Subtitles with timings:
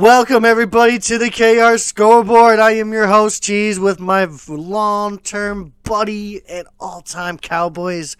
[0.00, 2.58] Welcome everybody to the KR scoreboard.
[2.58, 8.16] I am your host Cheese with my long-term buddy and all-time Cowboys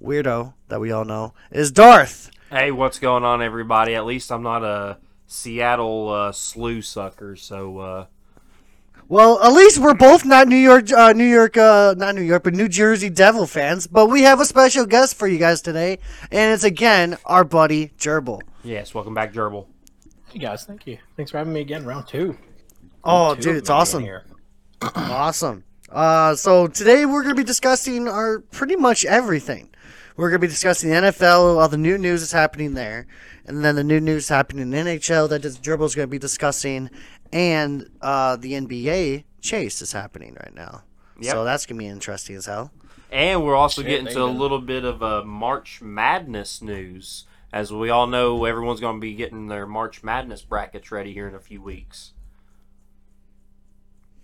[0.00, 2.30] weirdo that we all know is Darth.
[2.50, 3.96] Hey, what's going on, everybody?
[3.96, 8.06] At least I'm not a Seattle uh, slew sucker, so uh,
[9.08, 12.44] Well, at least we're both not New York, uh, New York, uh, not New York,
[12.44, 13.88] but New Jersey Devil fans.
[13.88, 15.98] But we have a special guest for you guys today,
[16.30, 18.40] and it's again our buddy Gerbill.
[18.62, 19.66] yes, welcome back, Gerbill.
[20.32, 20.98] Hey guys, thank you.
[21.16, 21.84] Thanks for having me again.
[21.84, 22.36] Round two.
[23.04, 24.02] Oh, Two dude, it's awesome.
[24.02, 24.24] here.
[24.94, 25.64] Awesome.
[25.90, 29.70] Uh, so today we're going to be discussing our pretty much everything.
[30.16, 33.06] We're going to be discussing the NFL, all the new news that's happening there,
[33.46, 36.18] and then the new news happening in NHL that just Dribble is going to be
[36.18, 36.90] discussing,
[37.32, 40.82] and uh, the NBA chase is happening right now.
[41.20, 41.32] Yep.
[41.32, 42.70] So that's going to be interesting as hell.
[43.10, 47.24] And we're also Shit, getting to a little bit of uh, March Madness news.
[47.52, 51.26] As we all know, everyone's going to be getting their March Madness brackets ready here
[51.28, 52.12] in a few weeks.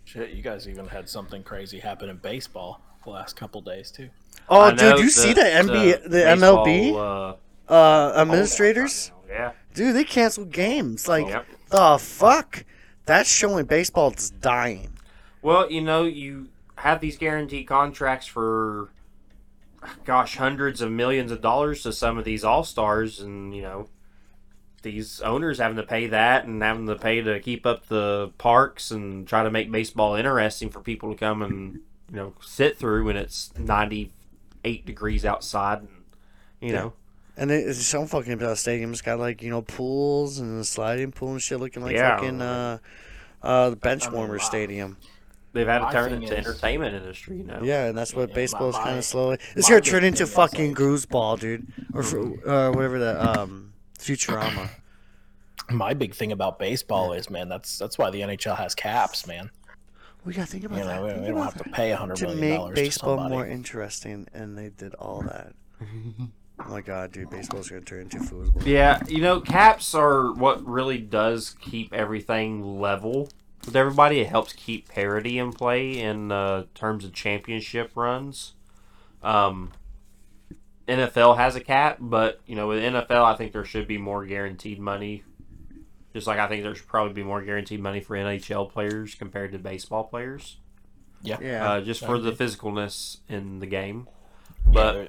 [0.04, 4.10] Shit, you guys even had something crazy happen in baseball the last couple days too.
[4.48, 7.36] Oh, I dude, know you see the NBA, the, baseball, MLB
[7.68, 9.10] uh, uh, administrators?
[9.28, 9.52] yeah.
[9.72, 11.08] Dude, they canceled games.
[11.08, 11.46] Like, Yep.
[11.70, 12.64] the fuck?
[13.06, 14.90] That's showing baseball is dying.
[15.42, 18.90] Well, you know, you have these guaranteed contracts for,
[20.04, 23.88] gosh, hundreds of millions of dollars to some of these all stars, and you know,
[24.82, 28.90] these owners having to pay that and having to pay to keep up the parks
[28.90, 31.80] and try to make baseball interesting for people to come and
[32.10, 34.12] you know sit through when it's ninety
[34.64, 35.88] eight degrees outside, and
[36.60, 36.92] you know.
[37.36, 41.32] And it, it's some fucking stadiums got like you know pools and a sliding pool
[41.32, 42.16] and shit, looking like Yeah.
[42.16, 42.78] fucking uh,
[43.42, 44.38] uh, the bench warmer wow.
[45.54, 45.66] Stabilium.
[45.66, 47.60] They've had to turn thing into is- entertainment industry, you know.
[47.62, 49.38] Yeah, and that's what Yeah, baseball is kind of slowly.
[49.56, 53.72] It's my gonna turn into fucking like- gooseball, dude, or for, uh, whatever the um
[53.98, 54.68] Futurama.
[55.70, 59.50] My big thing about baseball is, man, that's that's why the NHL has caps, man.
[60.24, 60.96] We gotta think about You that.
[60.96, 63.16] know, we, Think we don't have to pay a hundred to million make dollars baseball
[63.16, 63.34] to somebody.
[63.34, 65.54] more interesting, and they did all that.
[66.60, 68.64] oh my god, dude, baseball's gonna turn into foosball.
[68.66, 73.28] Yeah, you know, caps are what really does keep everything level
[73.66, 74.20] with everybody.
[74.20, 78.54] It helps keep parity in play in uh, terms of championship runs.
[79.22, 79.72] Um,
[80.86, 84.24] NFL has a cap, but you know, with NFL, I think there should be more
[84.26, 85.22] guaranteed money.
[86.12, 89.50] Just like I think there should probably be more guaranteed money for NHL players compared
[89.52, 90.58] to baseball players,
[91.22, 92.46] Yeah, Yeah, uh, just for the agree.
[92.46, 94.06] physicalness in the game.
[94.66, 95.08] But they're-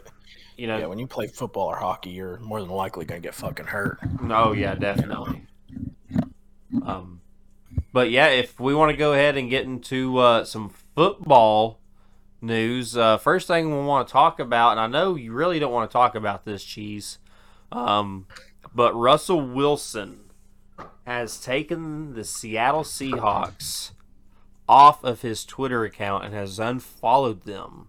[0.58, 3.36] you know, yeah, when you play football or hockey, you're more than likely gonna get
[3.36, 4.00] fucking hurt.
[4.30, 5.46] Oh yeah, definitely.
[6.84, 7.20] Um,
[7.96, 11.80] but yeah, if we want to go ahead and get into uh, some football
[12.42, 15.72] news, uh, first thing we want to talk about, and I know you really don't
[15.72, 17.20] want to talk about this, cheese,
[17.72, 18.28] um,
[18.74, 20.26] but Russell Wilson
[21.06, 23.92] has taken the Seattle Seahawks
[24.68, 27.88] off of his Twitter account and has unfollowed them.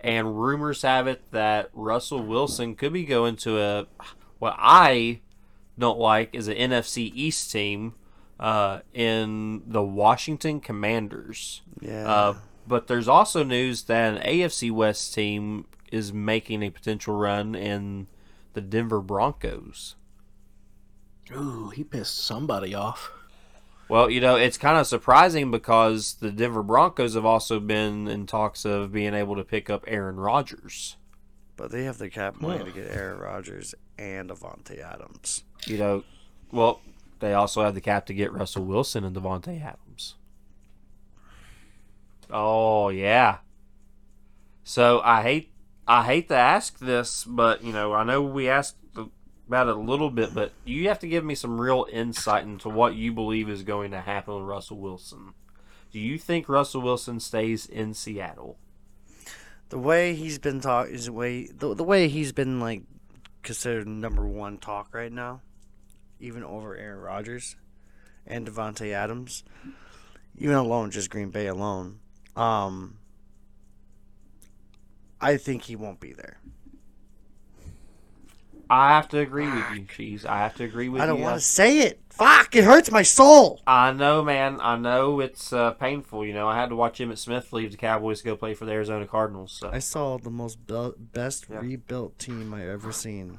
[0.00, 3.86] And rumors have it that Russell Wilson could be going to a
[4.40, 5.20] what I
[5.78, 7.94] don't like is an NFC East team
[8.38, 11.62] uh, in the Washington Commanders.
[11.80, 12.08] yeah.
[12.08, 12.34] Uh,
[12.68, 18.08] but there's also news that an AFC West team is making a potential run in
[18.54, 19.94] the Denver Broncos.
[21.32, 23.10] Ooh, he pissed somebody off.
[23.88, 28.26] Well, you know, it's kind of surprising because the Denver Broncos have also been in
[28.26, 30.96] talks of being able to pick up Aaron Rodgers.
[31.56, 35.44] but they have the cap money to get Aaron Rodgers and Davante Adams.
[35.66, 36.04] You know,
[36.50, 36.80] well,
[37.20, 40.14] they also have the cap to get Russell Wilson and Davante Adams.
[42.30, 43.38] Oh yeah.
[44.64, 45.50] So I hate
[45.86, 48.76] I hate to ask this, but you know I know we asked
[49.46, 52.68] about it a little bit, but you have to give me some real insight into
[52.68, 55.34] what you believe is going to happen with Russell Wilson.
[55.92, 58.58] Do you think Russell Wilson stays in Seattle?
[59.68, 62.82] the way he's been talk is the way the, the way he's been like
[63.42, 65.40] considered number one talk right now,
[66.20, 67.56] even over Aaron Rodgers
[68.26, 69.44] and Davante Adams,
[70.36, 72.00] even alone just Green Bay alone.
[72.34, 72.98] Um,
[75.20, 76.38] I think he won't be there.
[78.68, 80.24] I have to agree with you, Cheese.
[80.26, 81.04] I have to agree with you.
[81.04, 81.22] I don't you.
[81.24, 82.00] want to say it.
[82.10, 82.56] Fuck!
[82.56, 83.60] It hurts my soul.
[83.66, 84.58] I know, man.
[84.60, 86.26] I know it's uh, painful.
[86.26, 88.64] You know, I had to watch Emmitt Smith leave the Cowboys to go play for
[88.64, 89.52] the Arizona Cardinals.
[89.52, 91.60] So I saw the most be- best Yeah.
[91.60, 93.38] rebuilt team I ever seen,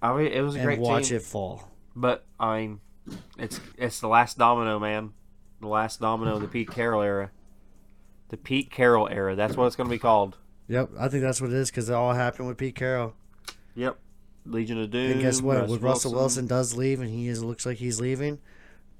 [0.00, 1.16] I mean, it was a and great watch team.
[1.16, 1.68] it fall.
[1.96, 2.80] But I mean,
[3.38, 5.12] it's it's the last domino, man.
[5.60, 7.30] The last domino of the Pete Carroll era.
[8.28, 9.34] The Pete Carroll era.
[9.34, 10.36] That's what it's going to be called.
[10.68, 13.14] Yep, I think that's what it is because it all happened with Pete Carroll.
[13.74, 13.98] Yep.
[14.44, 15.12] Legion of Doom.
[15.12, 15.58] And guess what?
[15.58, 18.38] Russ when Russell Wilson does leave, and he is looks like he's leaving,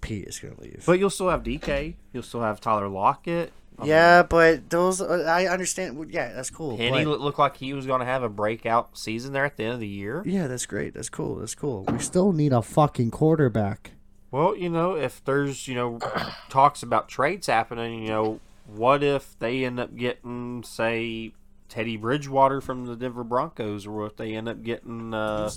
[0.01, 0.85] Pete is gonna leave.
[0.87, 1.95] But you'll still have DK.
[2.13, 3.53] You'll still have Tyler Lockett.
[3.79, 6.11] I mean, yeah, but those uh, I understand.
[6.11, 6.77] Yeah, that's cool.
[6.77, 9.57] Penny but- looked looked like he was going to have a breakout season there at
[9.57, 10.23] the end of the year.
[10.27, 10.95] yeah, that's great.
[10.95, 11.37] That's cool.
[11.37, 11.85] That's cool.
[11.85, 13.93] We still need a fucking quarterback.
[14.31, 15.99] Well, you know, if there's, you know,
[16.51, 21.33] talks about trades happening, you know, what if they end up getting, say,
[21.69, 25.51] Teddy Bridgewater from the Denver Broncos, or if they end up getting uh,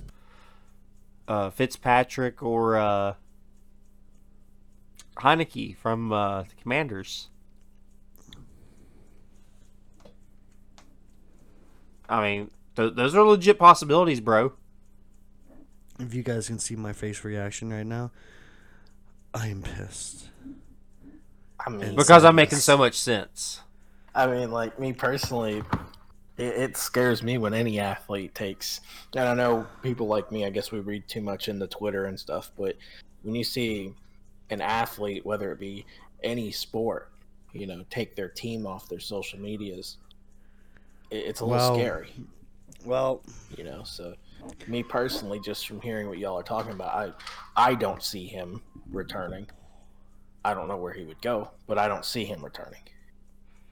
[1.27, 3.13] uh, Fitzpatrick or uh,
[5.17, 7.29] Heinicke from uh, the Commanders?
[12.09, 14.53] I mean, th- those are legit possibilities, bro.
[15.99, 18.11] If you guys can see my face reaction right now,
[19.33, 20.29] I am pissed.
[21.65, 23.61] I mean, Because I'm making so much sense.
[24.13, 25.63] I mean, like me personally,
[26.37, 28.81] it, it scares me when any athlete takes.
[29.15, 30.45] And I know people like me.
[30.45, 32.75] I guess we read too much into Twitter and stuff, but
[33.21, 33.93] when you see
[34.51, 35.85] an athlete, whether it be
[36.23, 37.09] any sport,
[37.53, 39.97] you know, take their team off their social medias,
[41.09, 42.13] it's a little scary.
[42.85, 43.21] Well,
[43.57, 44.13] You know, so
[44.67, 47.15] me personally, just from hearing what y'all are talking about,
[47.55, 48.61] I I don't see him
[48.91, 49.47] returning.
[50.43, 52.81] I don't know where he would go, but I don't see him returning.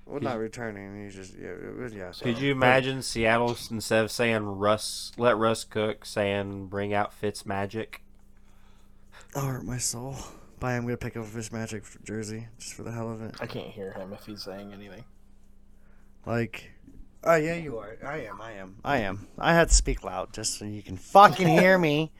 [0.05, 1.03] we're not returning.
[1.03, 2.11] He's just yeah, it was- yeah.
[2.21, 7.45] Could you imagine Seattle instead of saying Russ, let Russ cook, saying bring out Fitz
[7.45, 8.01] Magic?
[9.35, 10.15] Oh, hurt my soul.
[10.59, 10.75] Bye.
[10.75, 13.35] I'm gonna pick up a Fitz Magic jersey just for the hell of it.
[13.39, 15.03] I can't hear him if he's saying anything.
[16.25, 16.71] Like,
[17.23, 17.97] oh yeah, you are.
[18.05, 18.41] I am.
[18.41, 18.75] I am.
[18.83, 19.27] I am.
[19.37, 22.11] I had to speak loud just so you can fucking hear me.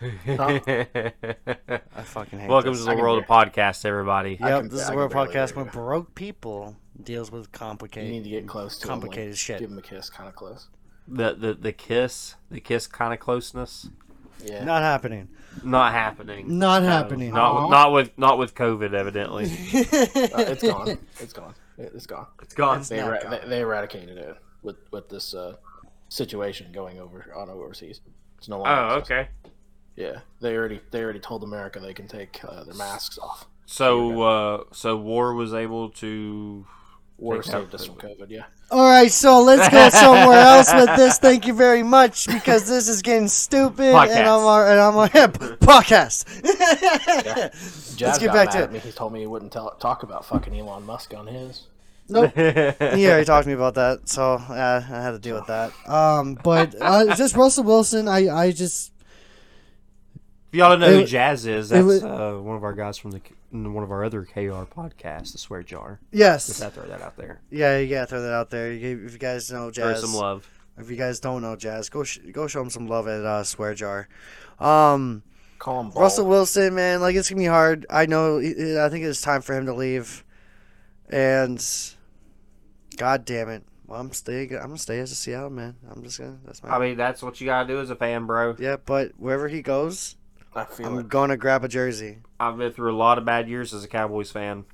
[0.00, 1.12] I
[2.04, 2.80] fucking hate Welcome this.
[2.80, 4.38] to the I world of podcasts, everybody.
[4.40, 8.08] Yep, can- this is where a podcast hear where broke people deals with complicated.
[8.08, 9.58] You need to get close to him, complicated like, shit.
[9.58, 10.68] Give him a kiss, kind of close.
[11.08, 13.88] The the the kiss, the kiss kind of closeness,
[14.44, 14.64] Yeah.
[14.64, 15.28] Not happening.
[15.64, 16.58] not happening.
[16.58, 17.32] Not happening.
[17.32, 19.44] Not with, not with not with COVID, evidently.
[20.28, 20.98] Uh, it's gone.
[21.20, 21.54] It's gone.
[21.78, 22.26] It- It's gone.
[22.42, 22.78] It's gone.
[22.80, 23.30] It's They, not era- gone.
[23.42, 25.56] they, they eradicated it with with this uh,
[26.08, 28.00] situation going over on overseas.
[28.38, 28.70] It's no longer.
[28.70, 29.16] Oh, accessible.
[29.18, 29.28] okay.
[29.96, 33.46] Yeah, they already they already told America they can take uh, their masks off.
[33.66, 36.66] So uh, so War was able to.
[37.18, 38.30] War saved us from COVID.
[38.30, 38.44] Yeah.
[38.70, 41.18] All right, so let's go somewhere else with this.
[41.18, 45.10] Thank you very much because this is getting stupid, and I'm on, and I'm on
[45.10, 46.24] hip podcast.
[47.96, 48.72] Jazz get back to it.
[48.72, 48.78] me.
[48.78, 51.66] He told me he wouldn't tell, talk about fucking Elon Musk on his.
[52.08, 52.32] nope.
[52.36, 55.46] Yeah, he already talked to me about that, so uh, I had to deal with
[55.48, 55.72] that.
[55.88, 58.92] Um, but uh, just Russell Wilson, I, I just
[60.52, 62.74] If y'all don't know It who Jazz is, it that's was- uh, one of our
[62.74, 66.00] guys from the one of our other KR podcasts, the Swear Jar.
[66.12, 67.40] Just yes, to throw that out there.
[67.50, 68.72] yeah, you gotta throw that out there.
[68.72, 70.48] You- If you guys know Throw Jazz, some love.
[70.76, 73.44] if you guys don't know Jazz, go sh- go show him some love at uh,
[73.44, 74.08] Swear Jar.
[74.60, 75.22] Um,
[75.58, 76.02] Call him bald.
[76.02, 77.86] Russell Wilson, man, like it's gonna be hard.
[77.90, 78.38] I know.
[78.38, 80.24] I think it's time for him to leave,
[81.08, 81.64] and
[82.96, 84.52] God damn it, well, I'm staying.
[84.54, 85.76] I'm gonna stay as a Seattle man.
[85.90, 86.38] I'm just gonna.
[86.44, 86.70] That's my.
[86.70, 88.56] I mean, that's what you gotta do as a fan, bro.
[88.58, 90.16] yeah, but wherever he goes,
[90.58, 91.08] I feel I'm it.
[91.08, 92.18] gonna grab a jersey.
[92.40, 94.64] I've been through a lot of bad years as a Cowboys fan.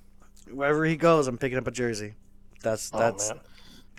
[0.51, 2.15] Wherever he goes, I'm picking up a jersey.
[2.63, 3.41] That's Oh, that's man.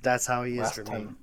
[0.04, 0.90] that's how he is Last for me.
[0.90, 1.18] time,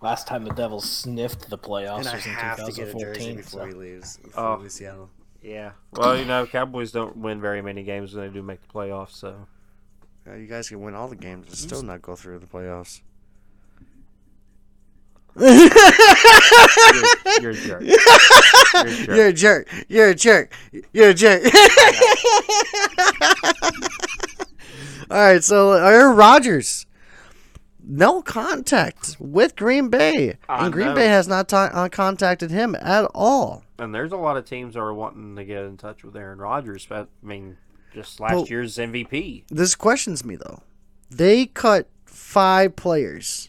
[0.00, 2.98] last time the Devils sniffed the playoffs And I was in have to get a
[2.98, 4.16] jersey before so- he leaves.
[4.18, 4.56] Before Oh.
[4.56, 5.10] he leaves Seattle.
[5.42, 5.72] Yeah.
[5.92, 9.10] Well, you know, Cowboys don't win very many games when they do make the playoffs,
[9.12, 9.46] so.
[10.26, 13.00] Yeah, you guys can win all the games and still not go through the playoffs.
[15.38, 15.70] You're,
[17.40, 17.82] you're a jerk.
[17.82, 19.68] You're a jerk.
[19.88, 20.52] You're a jerk.
[20.92, 21.10] You're a jerk.
[21.10, 21.42] You're a jerk.
[25.10, 26.84] All right, so Aaron Rodgers,
[27.82, 30.94] no contact with Green Bay, I and Green know.
[30.94, 33.64] Bay has not ta- uh, contacted him at all.
[33.78, 36.38] And there's a lot of teams that are wanting to get in touch with Aaron
[36.38, 36.84] Rodgers.
[36.86, 37.56] But, I mean,
[37.94, 39.44] just last year's MVP.
[39.48, 40.62] This questions me though.
[41.10, 43.48] They cut five players,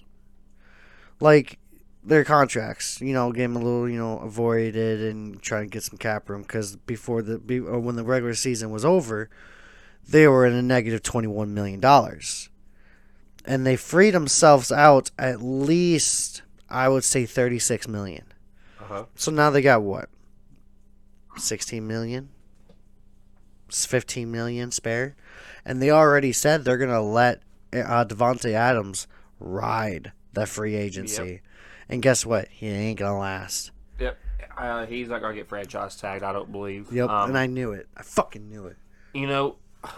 [1.19, 1.59] like
[2.03, 2.99] their contracts.
[3.01, 6.41] You know, game a little, you know, avoided and trying to get some cap room
[6.43, 9.29] because before the be, or when the regular season was over,
[10.07, 12.49] they were in a negative twenty one million dollars.
[13.45, 18.25] and they freed themselves out at least I would say 36 million.
[18.79, 19.05] Uh-huh.
[19.15, 20.09] So now they got what?
[21.37, 22.29] 16 million?
[23.67, 25.15] It's 15 million spare.
[25.65, 27.41] And they already said they're going to let
[27.73, 29.07] uh, Davante Adams
[29.39, 31.41] ride the free agency.
[31.89, 32.47] And guess what?
[32.49, 33.71] He ain't to last.
[33.99, 34.17] Yep.
[34.57, 36.23] Uh, he's not gonna get franchise tagged.
[36.23, 36.91] I don't believe.
[36.91, 37.09] Yep.
[37.09, 37.87] Um, and I knew it.
[37.97, 38.77] I fucking knew it.
[39.13, 39.55] you know,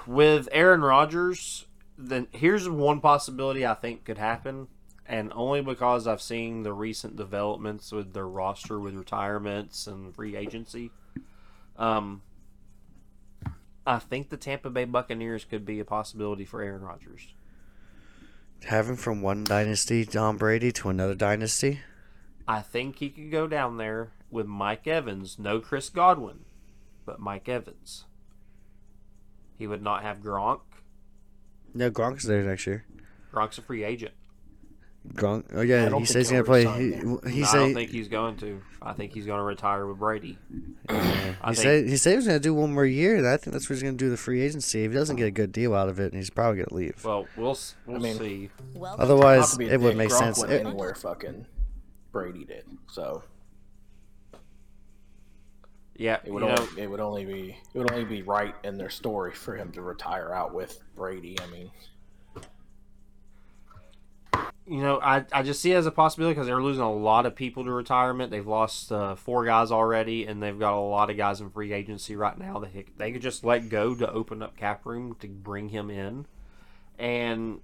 [0.07, 1.65] with Aaron Rodgers,
[1.97, 4.67] then here's one possibility I think could happen,
[5.07, 10.35] and only because I've seen the recent developments with their roster with retirements and free
[10.35, 10.91] agency.
[11.77, 12.21] Um,
[13.85, 17.33] I think the Tampa Bay Buccaneers could be a possibility for Aaron Rodgers.
[18.65, 21.81] Having from one dynasty, Tom Brady, to another dynasty.
[22.47, 26.45] I think he could go down there with Mike Evans, no Chris Godwin,
[27.05, 28.05] but Mike Evans.
[29.57, 30.61] He would not have Gronk.
[31.73, 32.85] No, Gronk's there next year.
[33.33, 34.13] Gronk's a free agent.
[35.15, 35.45] Gronk.
[35.53, 36.65] Oh yeah, he says he's gonna play.
[36.65, 37.57] resign He, he No, I said.
[37.59, 38.61] don't think he's going to.
[38.83, 40.37] I think he's going to retire with Brady.
[40.89, 41.33] yeah.
[41.41, 43.37] I he think- said he said he was gonna do one more year, and I
[43.37, 44.83] think that's what he's gonna do the free agency.
[44.83, 47.03] If he doesn't get a good deal out of it, he's probably gonna leave.
[47.03, 48.49] Well, we'll we'll mean- see.
[48.81, 50.39] Otherwise, to be a it would dick, make Gronk sense.
[50.39, 51.45] Went It- anywhere fucking
[52.11, 52.65] Brady did.
[52.87, 53.23] So
[55.95, 58.77] Yeah, it you would know, it would only be it would only be right in
[58.77, 61.37] their story for him to retire out with Brady.
[61.39, 61.69] I mean,
[64.67, 67.25] you know, I, I just see it as a possibility because they're losing a lot
[67.25, 68.31] of people to retirement.
[68.31, 71.73] They've lost uh, four guys already, and they've got a lot of guys in free
[71.73, 75.15] agency right now that he- they could just let go to open up cap room
[75.19, 76.25] to bring him in.
[76.97, 77.59] And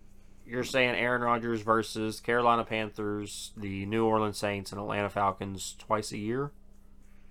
[0.45, 6.11] you're saying Aaron Rodgers versus Carolina Panthers, the New Orleans Saints, and Atlanta Falcons twice
[6.11, 6.51] a year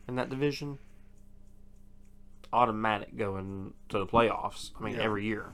[0.09, 0.79] in that division?
[2.53, 4.71] Automatic going to the playoffs.
[4.81, 5.03] I mean, Yeah.
[5.03, 5.47] every year.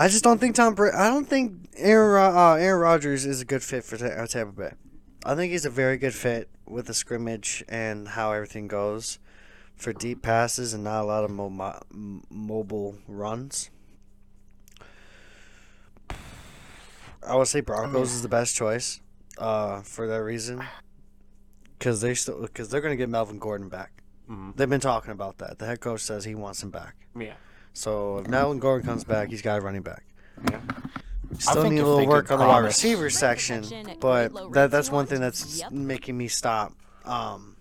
[0.00, 0.74] I just don't think Tom.
[0.96, 4.72] I don't think Aaron uh, Aaron Rodgers is a good fit for uh, Tampa Bay.
[5.26, 9.18] I think he's a very good fit with the scrimmage and how everything goes
[9.76, 13.68] for deep passes and not a lot of mo- mo- mobile runs.
[17.22, 19.02] I would say Broncos is the best choice
[19.36, 20.64] uh, for that reason
[21.78, 24.02] because they still because they're going to get Melvin Gordon back.
[24.30, 24.56] Mhm.
[24.56, 25.58] They've been talking about that.
[25.58, 26.94] The head coach says he wants him back.
[27.14, 27.34] Yeah.
[27.72, 30.04] So if Melvin Gordon comes back, he's got a running back.
[30.50, 30.60] Yeah.
[31.38, 33.64] Still need a little work on the wide receiver section,
[34.00, 35.70] but that, that's one thing that's Yep.
[35.72, 36.72] making me stop.
[37.04, 37.56] Um,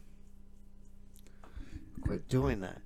[2.01, 2.81] quit doing that.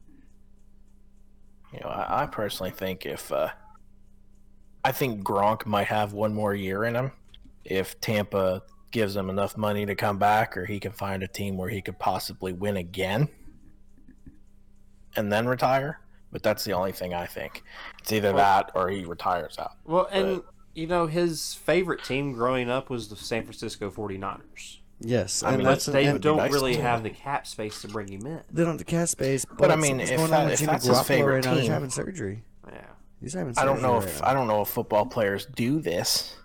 [1.71, 3.49] you know, I, I personally think if uh,
[4.83, 7.11] I think Gronk might have one more year in him
[7.63, 8.61] if Tampa
[8.91, 11.81] gives him enough money to come back, or he can find a team where he
[11.81, 13.29] could possibly win again
[15.15, 15.99] and then retire.
[16.33, 17.63] But that's the only thing I think.
[18.01, 19.71] It's either Well- that or he retires out.
[19.85, 20.41] Well, and
[20.73, 24.79] you know, his favorite team growing up was the San Francisco 49ers.
[24.99, 27.03] Yes, I and mean, that's But they and would be don't nice really to have
[27.03, 28.41] the cap space to bring him in.
[28.51, 29.45] they don't have the cap space.
[29.45, 31.55] But, I mean, what's if going that- on if Jimmy that's his favorite right now,
[31.55, 32.43] he's having surgery.
[32.67, 32.81] Yeah.
[33.21, 33.53] He's having.
[33.53, 34.27] Surgery I don't know right if now.
[34.29, 36.35] I don't know if football players do this.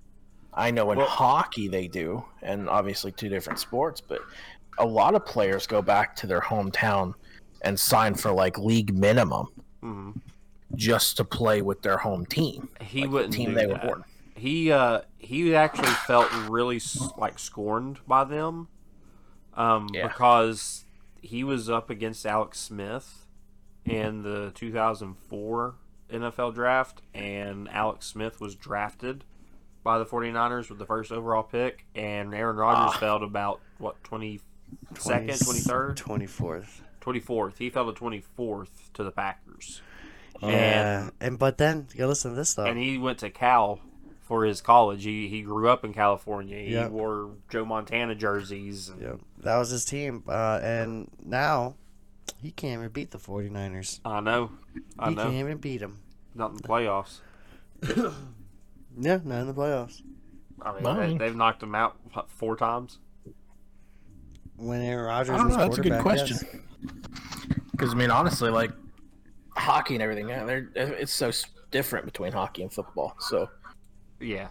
[0.53, 4.01] I know in Well- hockey they do, and obviously two different sports.
[4.03, 4.21] But
[4.79, 7.15] a lot of players go back to their hometown
[7.63, 9.49] and sign for like league minimum
[9.81, 10.11] hmm
[10.75, 12.69] just to play with their home team.
[12.81, 14.05] He like wouldn't team do they were born.
[14.37, 16.81] He uh he actually felt really
[17.17, 18.69] like scorned by them,
[19.55, 20.07] um Yeah.
[20.09, 20.85] because
[21.23, 23.27] he was up against Alex Smith
[23.85, 25.75] in the 2004
[26.13, 29.25] NFL draft, and Alex Smith was drafted
[29.83, 32.99] by the 49ers with the first overall pick, and Aaron Rodgers Ah.
[32.99, 34.41] fell about what 22nd,
[35.39, 36.83] 23rd, 24th.
[37.01, 37.59] 24th.
[37.59, 39.81] He fell to 24th to the Packers.
[40.43, 42.65] Yeah, and but then you listen to this though.
[42.67, 43.81] and he went to Cal
[44.23, 45.03] for his college.
[45.05, 46.59] He he grew up in California.
[46.59, 46.91] He Yep.
[46.93, 48.89] wore Joe Montana jerseys.
[48.89, 51.75] And, Yep, that was his team, uh, and now
[52.41, 53.99] he can't even beat the 49ers.
[54.05, 54.53] I know,
[54.99, 55.23] I he know.
[55.25, 55.99] can't even beat them.
[56.37, 57.21] Not in the playoffs.
[59.01, 60.03] Yeah, not in the playoffs.
[60.61, 61.19] I mean, Fine.
[61.19, 62.99] they, they've knocked him out what, four times.
[64.57, 65.63] When Aaron Rodgers I don't was know.
[65.63, 66.37] That's a good question.
[66.43, 66.61] yes.
[67.73, 68.71] Because I mean, honestly, like
[69.51, 71.31] hockey and everything, yeah, they're, it's so
[71.71, 73.15] different between hockey and football.
[73.21, 73.49] So
[74.21, 74.49] Yeah,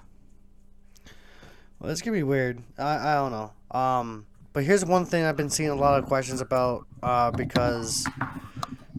[1.79, 2.61] Well, it's gonna be weird.
[2.77, 3.51] I I don't know.
[3.77, 6.85] Um, but here's one thing I've been seeing a lot of questions about.
[7.03, 8.07] Uh, because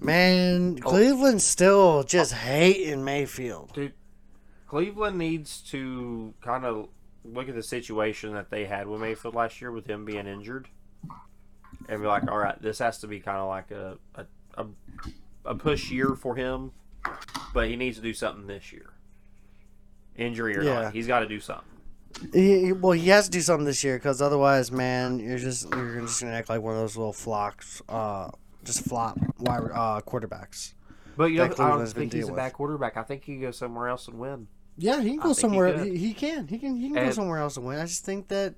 [0.00, 0.88] man, Oh.
[0.90, 3.72] Cleveland's still just hating Mayfield.
[3.74, 3.94] dude.
[4.66, 6.88] Cleveland needs to kind of
[7.24, 10.68] look at the situation that they had with Mayfield last year with him being injured,
[11.88, 14.66] and be like, all right, this has to be kind of like a a, a
[15.44, 16.72] a push year for him,
[17.54, 18.90] but he needs to do something this year.
[20.16, 20.82] injury or Yeah.
[20.82, 20.92] not.
[20.92, 21.64] He's got to do something.
[22.32, 25.68] He, he- well, he has to do something this year because otherwise, man, you're just
[25.74, 28.30] you're just gonna act like one of those little flocks, uh,
[28.64, 30.72] just flop wide uh, quarterbacks.
[31.16, 32.96] But you know, I don't think he's a dealing bad quarterback.
[32.96, 34.48] I think he can go somewhere else and win.
[34.76, 35.84] Yeah, he can go think he somewhere.
[35.84, 36.46] He, he can.
[36.48, 36.76] He can.
[36.76, 37.78] He can go somewhere else and win.
[37.78, 38.54] I just think that.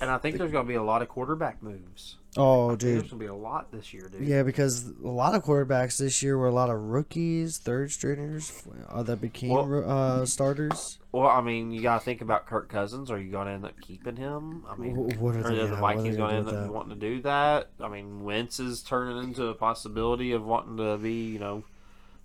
[0.00, 2.16] And I think there's going to be a lot of quarterback moves.
[2.36, 4.26] Oh, think There's going to be a lot this year, dude.
[4.26, 8.62] Yeah, because a lot of quarterbacks this year were a lot of rookies, third stringers
[8.88, 10.98] uh, that became Well- uh, starters.
[11.10, 13.10] Well, I mean, you got to think about Kirk Cousins.
[13.10, 14.64] Are you going to end up keeping him?
[14.68, 16.72] I mean, what are they, are the are Vikings going to end up that?
[16.72, 17.70] wanting to do that?
[17.80, 21.64] I mean, Wentz is turning into a possibility of wanting to be, you know,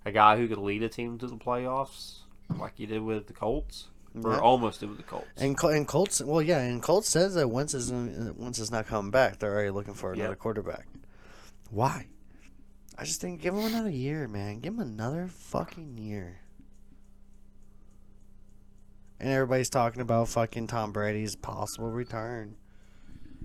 [0.04, 2.18] a guy who could lead a team to the playoffs,
[2.58, 3.88] like you did with the Colts,
[4.22, 4.38] or Yeah.
[4.38, 5.26] almost did with the Colts.
[5.36, 8.70] And Col- and Colts, well, yeah, and Colts says that Wentz is uh, Wentz is
[8.70, 9.38] not coming back.
[9.38, 10.34] They're already looking for another Yeah.
[10.36, 10.86] quarterback.
[11.70, 12.06] Why?
[12.96, 14.60] I just think give him another year, man.
[14.60, 16.38] Give him another fucking year.
[19.20, 22.56] And everybody's talking about fucking Tom Brady's possible return.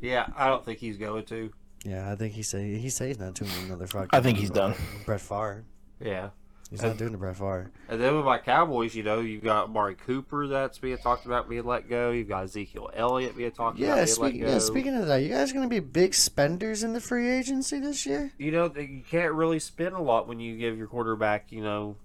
[0.02, 1.52] yeah, I don't think he's going to.
[1.86, 4.10] Yeah, I think he say he said he's not doing another fucking.
[4.12, 4.76] I think he's done.
[5.06, 5.64] Brett Favre.
[6.00, 6.30] Yeah.
[6.70, 7.72] He's not doing the Brett Favre.
[7.88, 11.50] And then with my Cowboys, you know, you've got Amari Cooper that's being talked about
[11.50, 12.12] being let go.
[12.12, 14.54] You've got Ezekiel Elliott being talked Yeah, about being speaking let go.
[14.54, 18.06] yeah, speaking of that, you guys gonna be big spenders in the free agency this
[18.06, 18.32] year?
[18.38, 21.96] you know, you can't really spend a lot when you give your quarterback, you know,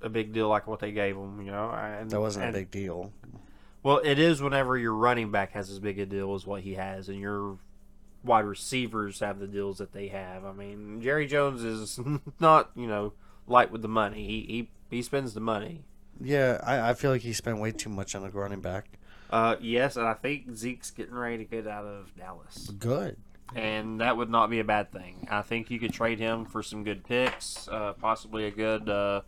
[0.00, 1.42] a big deal like what they gave him.
[1.42, 3.12] You know, and That wasn't and- a big deal.
[3.82, 6.74] Well, it is whenever your running back has as big a deal as what he
[6.74, 7.58] has, and your
[8.24, 10.44] wide receivers have the deals that they have.
[10.44, 12.00] I mean, Jerry Jones is
[12.40, 13.12] not, you know,
[13.48, 14.24] light with the money.
[14.26, 14.40] He
[14.90, 15.84] he, he spends the money.
[16.20, 18.98] Yeah, I, I feel like he spent way too much on the running back.
[19.30, 23.16] Uh, yes, and I think Zeke's getting ready to get out of Dallas, Good.
[23.54, 25.28] and that would not be a bad thing.
[25.30, 29.20] I think you could trade him for some good picks, uh, possibly a good uh,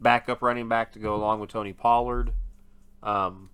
[0.00, 2.32] backup running back to go along with Tony Pollard.
[3.02, 3.48] Um,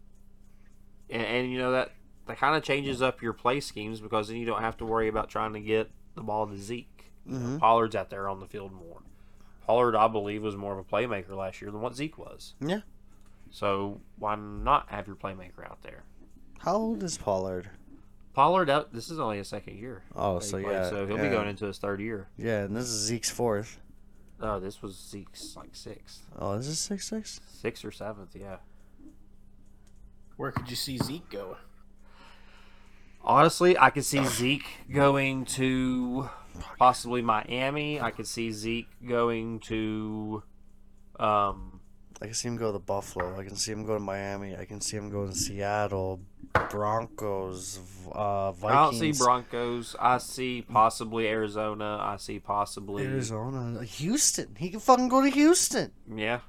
[1.09, 1.93] and, and you know that
[2.27, 5.07] that kind of changes up your play schemes because then you don't have to worry
[5.07, 7.13] about trying to get the ball to Zeke.
[7.25, 7.59] You know, Mhm.
[7.61, 9.03] Pollard's out there on the field more.
[9.67, 12.55] Pollard, I believe, was more of a playmaker last year than what Zeke was.
[12.61, 12.81] Yeah.
[13.51, 16.05] So why not have your playmaker out there?
[16.61, 17.71] How old is Pollard?
[18.33, 20.03] Pollard, out, this is only his second year.
[20.15, 20.91] Oh, so played, yeah.
[20.91, 21.23] so he'll yeah.
[21.23, 22.29] be going into his third year.
[22.37, 23.81] Yeah, and this is Zeke's fourth.
[24.41, 27.41] No, this was Zeke's like sixth, Oh, is this six six?
[27.51, 28.37] sixth or seventh.
[28.39, 28.59] Yeah.
[30.37, 31.57] Where could you see Zeke going?
[33.25, 36.29] Honestly, I could see Zeke going to
[36.79, 38.01] possibly Miami.
[38.01, 40.43] I could see Zeke going to,
[41.19, 41.81] um,
[42.21, 43.39] I can see him go to Buffalo.
[43.39, 44.57] I can see him go to Miami.
[44.57, 46.21] I can see him go to Seattle,
[46.71, 47.79] Broncos,
[48.11, 48.73] uh, Vikings.
[48.73, 49.97] I don't see Broncos.
[50.01, 51.99] I see possibly Arizona.
[52.01, 54.55] I see possibly Arizona, Houston.
[54.57, 55.93] He can fucking go to Houston.
[56.11, 56.41] Yeah,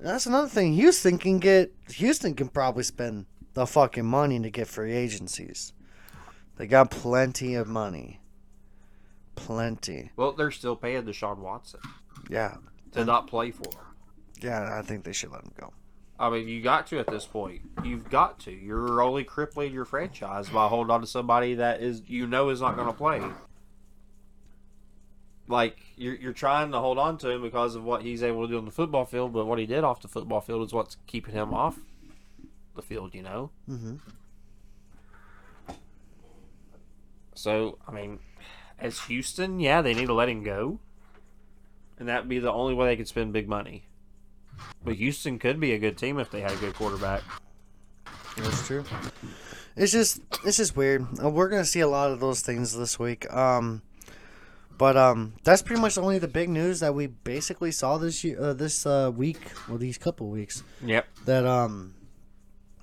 [0.00, 0.72] That's another thing.
[0.74, 1.72] Houston can get.
[1.90, 5.72] Houston can probably spend the fucking money to get free agencies.
[6.56, 8.20] They got plenty of money.
[9.36, 10.10] Plenty.
[10.16, 11.80] well, they're still paying Deshaun Watson
[12.28, 12.56] Yeah.
[12.92, 13.84] to not play for him.
[14.40, 15.72] Yeah, I think they should let him go.
[16.18, 17.60] I mean, you got to at this point.
[17.84, 18.50] You've got to.
[18.50, 22.60] You're only crippling your franchise by holding on to somebody that is you know is
[22.60, 23.22] not going to play.
[25.48, 28.48] Like you're you're trying to hold on to him because of what he's able to
[28.48, 30.96] do on the football field, but what he did off the football field is what's
[31.06, 31.78] keeping him off
[32.74, 33.14] the field.
[33.14, 33.50] You know.
[33.68, 33.96] Mm-hmm.
[37.34, 38.18] So I mean,
[38.78, 40.78] as Houston, yeah, they need to let him go,
[41.98, 43.84] and that'd be the only way they could spend big money.
[44.84, 47.22] But Houston could be a good team if they had a good quarterback.
[48.38, 48.84] That's true.
[49.76, 51.06] It's just it's just weird.
[51.22, 53.30] Uh, we're gonna see a lot of those things this week.
[53.32, 53.82] Um,
[54.78, 58.38] but um, that's pretty much only the big news that we basically saw this year,
[58.40, 61.06] uh, this uh, week, or these couple weeks Yep.
[61.24, 61.94] that um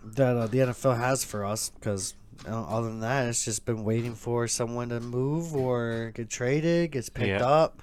[0.04, 1.70] that uh, the NFL has for us.
[1.70, 2.14] Because
[2.48, 7.10] other than that, it's just been waiting for someone to move or get traded, gets
[7.10, 7.46] picked Yeah.
[7.46, 7.82] up.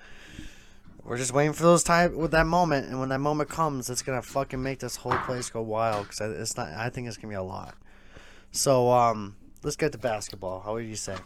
[1.02, 4.02] We're just waiting for those time with that moment, and when that moment comes, it's
[4.02, 6.08] gonna fucking make this whole place go wild.
[6.08, 6.68] Because it's not.
[6.68, 7.74] I think it's gonna be a lot.
[8.52, 10.60] So um, let's get to basketball.
[10.60, 11.16] How would you say?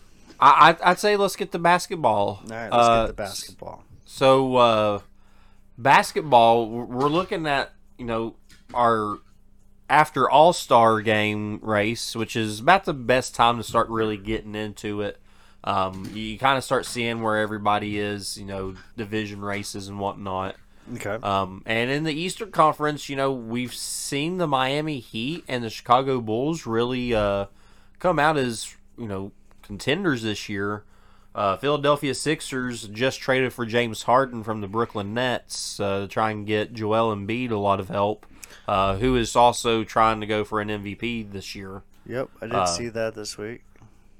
[0.40, 2.40] I, I'd, say let's get the basketball.
[2.42, 3.84] All right, let's Uh, get the basketball.
[4.04, 4.98] So, uh,
[5.78, 8.34] basketball, we're looking at, you know,
[8.72, 9.18] our
[9.94, 14.56] after All Star game race, which is about the best time to start really getting
[14.56, 15.20] into it.
[15.62, 20.56] Um, you kind of start seeing where everybody is, you know, division races and whatnot.
[20.94, 21.14] Okay.
[21.24, 25.70] Um, and in the Eastern Conference, you know, we've seen the Miami Heat and the
[25.70, 27.46] Chicago Bulls really uh,
[28.00, 29.30] come out as, you know,
[29.62, 30.82] contenders this year.
[31.36, 36.32] Uh, Philadelphia Sixers just traded for James Harden from the Brooklyn Nets uh, to try
[36.32, 38.26] and get Joel Embiid a lot of help.
[38.68, 41.82] Uh, who is also trying to go for an MVP this year.
[42.06, 43.62] Yep, I did Uh, see that this week.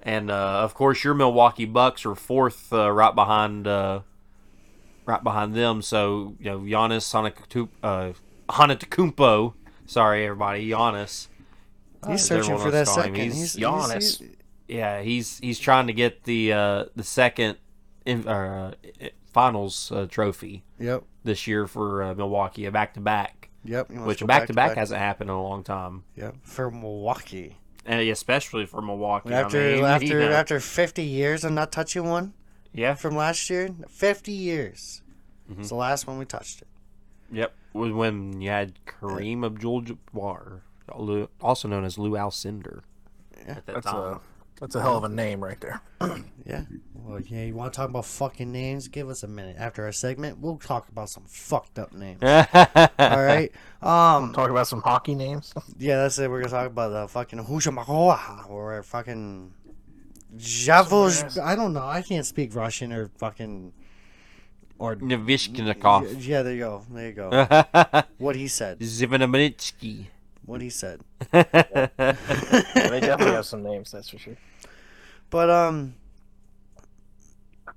[0.02, 4.00] And uh, of course, your Milwaukee Bucks are fourth, uh, right behind, uh,
[5.06, 5.80] right behind them.
[5.82, 7.14] So you know, Giannis
[7.82, 8.12] uh,
[8.48, 9.54] Hanatakumpo.
[9.86, 11.28] Sorry, everybody, Giannis.
[12.06, 13.14] He's searching for that wants to call him.
[13.14, 13.32] second.
[13.32, 13.92] He's- He's, Giannis.
[14.20, 14.22] he's-
[14.68, 17.58] yeah, he's he's trying to get the uh, the second
[18.06, 18.72] in, uh,
[19.32, 23.90] finals uh, trophy yep, this year for uh, Milwaukee, a back to back, yep.
[23.90, 26.70] which to a go back to back hasn't happened in a long time, Yep, for
[26.70, 27.56] Milwaukee.
[27.86, 29.32] and especially for Milwaukee.
[29.32, 32.34] After I mean, after you know, after 50 years of not touching one
[32.72, 35.02] yeah, from last year, 50 years.
[35.50, 35.60] Mm-hmm.
[35.60, 36.68] It's the last one we touched it.
[37.30, 40.60] Yep, was when you had Kareem Abdul-Jabbar,
[40.96, 42.80] Lou- also known as Lou Alcindor.
[43.46, 43.96] At that That's time.
[44.14, 44.20] a
[44.60, 45.80] that's a hell of a name right there.
[46.46, 46.64] Yeah.
[46.92, 47.44] Well, yeah.
[47.44, 48.88] You want to talk about fucking names?
[48.88, 49.56] Give us a minute.
[49.58, 52.18] After our segment, we'll talk about some fucked up names.
[52.22, 52.38] All
[52.98, 53.50] right.
[53.80, 54.34] Um.
[54.34, 55.54] Talk about some hockey names.
[55.78, 56.28] Yeah, that's it.
[56.30, 59.52] We're gonna talk about the fucking Hushamakoa or fucking
[60.36, 61.38] Javos.
[61.38, 61.86] I don't know.
[61.86, 63.72] I can't speak Russian or fucking
[64.78, 66.16] or Navishkinikov.
[66.26, 66.42] yeah.
[66.42, 66.82] There you go.
[66.90, 68.02] There you go.
[68.18, 68.80] What he said.
[68.80, 70.06] Zivanamitsky.
[70.46, 71.00] What he said.
[71.30, 74.36] they definitely have some names, that's for sure.
[75.30, 75.94] But um.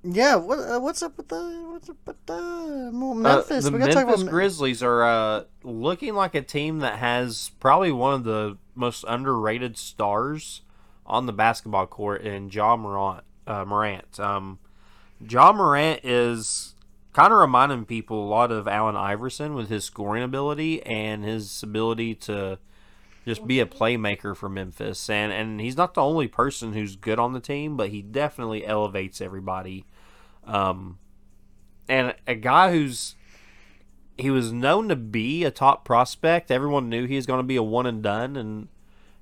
[0.04, 3.66] Yeah, what uh, what's up with the what's up with the well, Memphis?
[3.66, 6.98] Uh, the we gotta talk Memphis about Grizzlies are uh, looking like a team that
[6.98, 10.62] has probably one of the most underrated stars
[11.04, 13.24] on the basketball court in Ja Morant.
[13.46, 14.20] Uh, Morant.
[14.20, 14.58] Um,
[15.26, 16.74] Ja Morant is
[17.12, 21.62] kind of reminding people a lot of Allen Iverson with his scoring ability and his
[21.62, 22.58] ability to
[23.24, 25.10] just be a playmaker for Memphis.
[25.10, 28.66] And and he's not the only person who's good on the team, but he definitely
[28.66, 29.84] elevates everybody.
[30.44, 30.98] Um,
[31.88, 33.16] and a guy who's
[34.16, 36.50] he was known to be a top prospect.
[36.50, 38.36] Everyone knew he was going to be a one and done.
[38.36, 38.68] And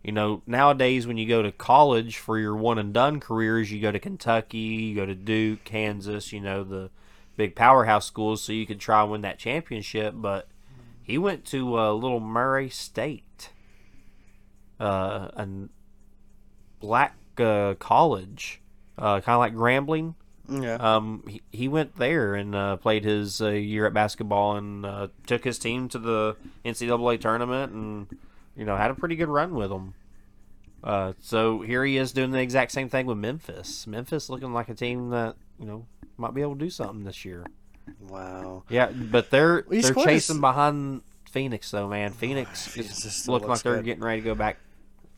[0.02, 3.80] you know, nowadays when you go to college for your one and done careers, you
[3.80, 6.32] go to Kentucky, you go to Duke, Kansas.
[6.32, 6.90] You know the
[7.36, 10.14] big powerhouse schools, so you could try and win that championship.
[10.16, 10.48] But
[11.02, 13.50] he went to uh, Little Murray State,
[14.80, 15.68] uh, and
[16.80, 18.60] black uh, college,
[18.98, 20.14] uh, kind of like Grambling.
[20.48, 20.74] yeah.
[20.76, 25.08] Um, he, he went there and uh, played his uh, year at basketball and uh,
[25.26, 28.06] took his team to the NCAA tournament and
[28.56, 29.94] you know had a pretty good run with them.
[30.84, 33.86] Uh, so here he is doing the exact same thing with Memphis.
[33.86, 35.86] Memphis looking like a team that you know
[36.16, 37.44] might be able to do something this year.
[38.08, 38.64] Wow.
[38.68, 42.12] Yeah, but they're Well, they're chasing behind Phoenix though, man.
[42.12, 43.84] Phoenix Phoenix is looking like they're good.
[43.84, 44.58] getting ready to go back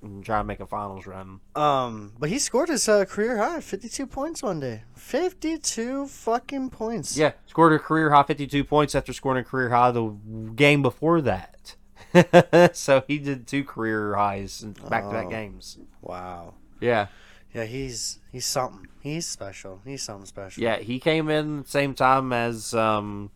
[0.02, 1.40] and try and make a finals run.
[1.56, 4.82] Um, but he scored his uh, career high, fifty-two points one day.
[4.94, 7.16] Fifty-two fucking points.
[7.16, 10.14] Yeah, scored a career high 52 points after scoring a career high the
[10.54, 11.74] game before that.
[12.74, 15.30] so he did two career highs in back-to-back Oh.
[15.30, 15.78] games.
[16.00, 16.54] Wow.
[16.80, 17.08] Yeah,
[17.54, 18.88] Yeah, he's he's something.
[19.00, 19.80] He's special.
[19.84, 20.62] He's something special.
[20.62, 23.30] yeah, he came in same time as um,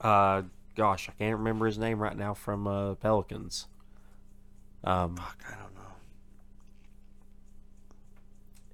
[0.00, 0.42] uh,
[0.76, 3.66] gosh, I can't remember his name right now from uh, Pelicans.
[4.84, 5.80] Um, Fuck, I don't know.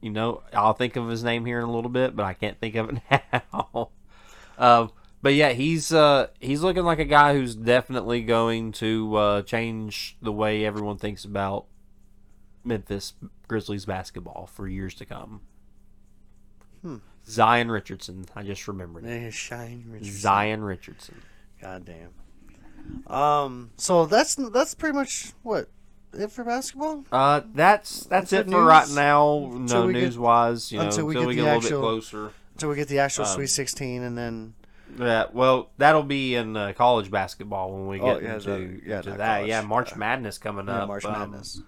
[0.01, 2.59] you know, I'll think of his name here in a little bit, but I can't
[2.61, 3.91] think of it now.
[4.59, 4.91] um,
[5.23, 10.17] but yeah, he's uh, he's looking like a guy who's definitely going to uh, change
[10.23, 11.65] the way everyone thinks about
[12.67, 13.15] Memphis
[13.49, 15.41] Grizzlies basketball for years to come.
[16.83, 16.97] Hmm.
[17.29, 19.09] Zion Richardson, I just remembered it.
[19.09, 20.15] Hey, Shine Richardson.
[20.21, 21.23] Zion Richardson.
[21.61, 22.11] Goddamn.
[23.07, 23.71] Um.
[23.77, 25.69] So that's that's pretty much what
[26.13, 27.05] it for basketball.
[27.11, 29.51] Uh, that's that's That's it for right now.
[29.53, 31.55] Until No we get- news wise, you know, until until we we get get, a
[31.55, 32.31] little actual- bit closer.
[32.55, 34.55] Until we get the actual Um, Sweet Sixteen, and then
[34.99, 38.97] Yeah, well, that'll be in uh, college basketball when we Oh, get yeah, into, yeah,
[38.99, 39.37] into that.
[39.39, 39.97] college, Yeah, March.
[39.97, 40.89] Madness coming yeah, up.
[40.89, 41.61] March Um, Madness.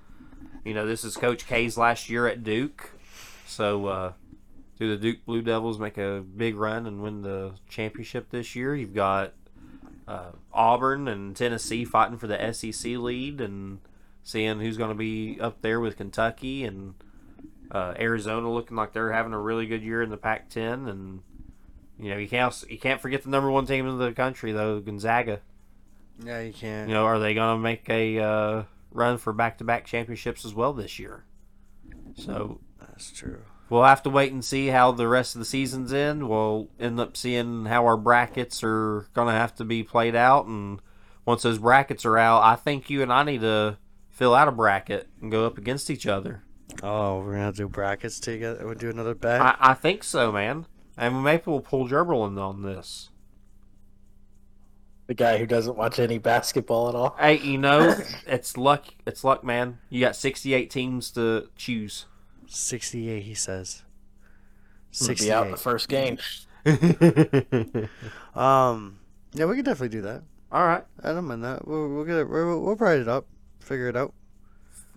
[0.68, 2.90] You know, this is Coach K's last year at Duke,
[3.46, 4.12] so uh,
[4.78, 8.74] do the Duke Blue Devils make a big run and win the championship this year?
[8.74, 9.32] You've got
[10.06, 13.78] uh, Auburn and Tennessee fighting for the SEC lead and
[14.22, 16.92] seeing who's going to be up there with Kentucky and
[17.70, 21.22] uh, Arizona looking like they're having a really good year in the Pac-10 and.
[22.00, 24.78] You know, you can't you can't forget the number one team in the country though,
[24.78, 25.40] Gonzaga.
[26.24, 26.88] Yeah, you can't.
[26.88, 28.62] You know, are they going to make a uh,
[28.98, 31.24] run for back-to-back championships as well this year?
[32.16, 33.42] So That's true.
[33.70, 36.28] we'll have to wait and see how the rest of the season's end.
[36.28, 40.46] We'll end up seeing how our brackets are going to have to be played out,
[40.46, 40.80] and
[41.24, 43.78] once those brackets are out, I think you and I need to
[44.10, 46.42] fill out a bracket and go up against each other.
[46.82, 48.64] Oh, we're gonna do brackets together.
[48.64, 49.40] We'll do another bet.
[49.40, 50.66] I, I think so, man.
[50.96, 53.10] And maybe we'll pull Gerbill in on this.
[55.08, 57.16] The guy who doesn't watch any basketball at all.
[57.18, 58.84] Hey, you know, it's luck.
[59.06, 59.78] It's luck, man.
[59.88, 62.04] You got 68 teams to choose.
[62.46, 63.82] 68, he says.
[65.00, 66.18] I'm gonna Be out in the first game.
[68.34, 69.00] Um,
[69.32, 70.22] yeah, we could definitely do that.
[70.52, 70.84] All right.
[71.02, 71.66] I don't mind that.
[71.66, 72.28] We'll, we'll get it.
[72.28, 73.26] We'll, we'll write it up.
[73.58, 74.14] Figure it out.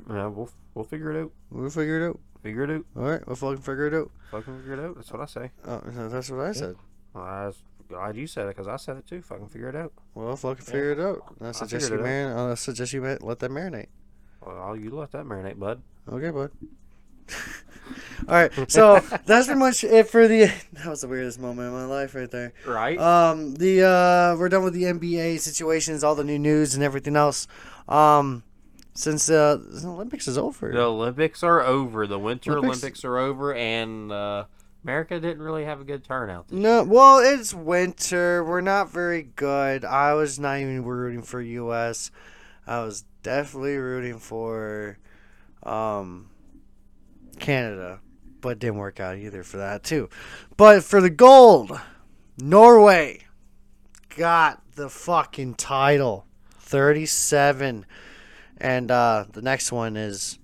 [0.07, 1.31] Yeah, we'll we'll figure it out.
[1.49, 2.19] We'll figure it out.
[2.43, 2.85] Figure it out.
[2.95, 4.11] All right, we'll fucking figure it out.
[4.31, 4.95] Fucking figure it out.
[4.95, 5.51] That's what I say.
[5.65, 6.75] Oh, that's what I said.
[7.13, 7.61] Well, I was
[7.91, 9.21] glad you said it because I said it too.
[9.21, 9.93] Fucking figure it out.
[10.15, 11.35] Well, fucking figure it out.
[11.41, 13.87] I suggest you it I suggest you let that marinate.
[14.45, 15.81] Well, you let that marinate, bud.
[16.09, 16.51] Okay, bud.
[18.27, 20.51] All right, so that's pretty much it for the.
[20.73, 22.53] That was the weirdest moment in my life, right there.
[22.65, 22.97] Right.
[22.97, 27.15] Um, the uh, we're done with the NBA situations, all the new news, and everything
[27.15, 27.47] else.
[27.87, 28.43] Um,
[28.93, 30.71] since uh, the Olympics is over.
[30.71, 32.07] the Olympics are over.
[32.07, 34.45] The Winter Olympics- Olympics, are over, and uh,
[34.83, 36.51] America didn't really have a good turnout.
[36.51, 38.43] No, well, it's winter.
[38.43, 39.85] We're not very good.
[39.85, 42.09] I was not even rooting for U.S.
[42.65, 44.97] I was definitely rooting for
[45.63, 46.29] um,
[47.39, 47.99] Canada,
[48.41, 50.09] but didn't work out either for that too.
[50.57, 51.79] But for the gold,
[52.39, 53.25] Norway
[54.17, 56.25] got the fucking title,
[56.57, 57.85] thirty-seven,
[58.57, 60.39] and uh, the next one is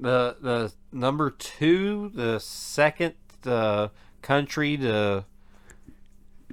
[0.00, 3.88] the the number two, the second uh,
[4.22, 5.24] country to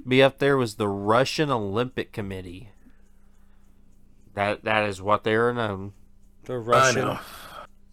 [0.06, 2.70] be up there was the Russian Olympic Committee.
[4.34, 5.92] That that is what they are known.
[6.44, 7.04] the Russian.
[7.04, 7.18] know.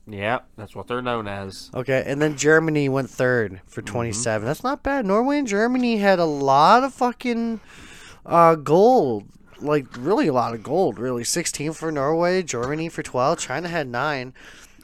[0.07, 1.71] Yeah, that's what they're known as.
[1.73, 4.45] Okay, and then Germany went third for 27.
[4.45, 5.05] That's not bad.
[5.05, 7.59] Norway and Germany had a lot of fucking
[8.23, 9.25] uh, gold.
[9.59, 11.23] Like, really a lot of gold, really.
[11.23, 14.33] 16 for Norway, Germany for 12, China had 9.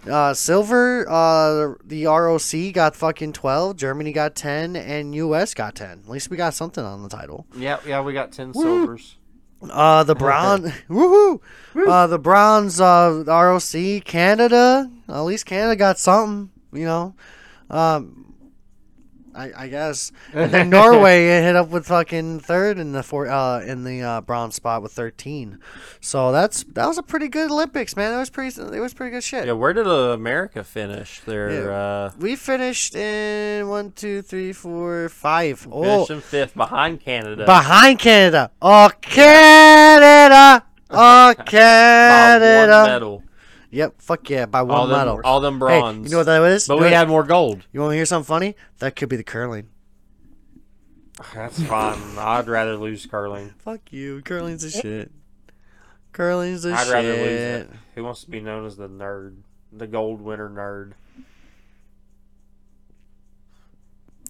[0.10, 5.90] Uh, silver, uh, the ROC got fucking 12, Germany got 10, and US got 10.
[6.04, 7.46] At least we got something on the title.
[7.56, 8.62] Yeah, yeah, we got ten Woo.
[8.64, 9.18] silvers.
[9.70, 11.40] Uh, the bronze, woohoo!
[11.76, 14.90] Uh, the bronze, uh, ROC, Canada.
[15.08, 17.14] At least Canada got something, you know.
[17.70, 18.21] Um,
[19.36, 20.12] I, I guess.
[20.34, 24.22] And then Norway hit up with fucking third in the four, uh, in the uh,
[24.22, 25.60] bronze spot with thirteen.
[26.00, 28.12] So that's that was a pretty good Olympics, man.
[28.12, 28.62] That was pretty.
[28.62, 29.46] It was pretty good shit.
[29.46, 31.22] Yeah, where did uh, America finish?
[31.22, 31.70] Their Yeah.
[31.72, 35.68] uh, We finished in one, two, three, four, five.
[35.72, 37.46] Oh, finished in fifth behind Canada.
[37.46, 38.52] behind Canada.
[38.62, 40.66] Oh, Canada.
[40.90, 42.84] Oh, by one Canada.
[42.86, 43.24] medal.
[43.72, 45.22] Yep, fuck yeah, by All one them, medal.
[45.24, 45.74] all them bronze.
[45.74, 46.06] Hey, bronze.
[46.06, 46.68] you know what that is?
[46.68, 47.66] but you we had more gold.
[47.72, 48.56] You want to hear something funny?
[48.80, 49.70] That could be the curling.
[51.34, 51.98] That's fine.
[52.18, 53.54] I'd rather lose curling.
[53.60, 55.12] Fuck you, curling's a shit.
[56.12, 56.94] Curling's the I'd shit.
[56.94, 57.70] rather lose it.
[57.96, 59.38] Who wants to be known as the nerd?
[59.72, 60.94] The gold winner nerd.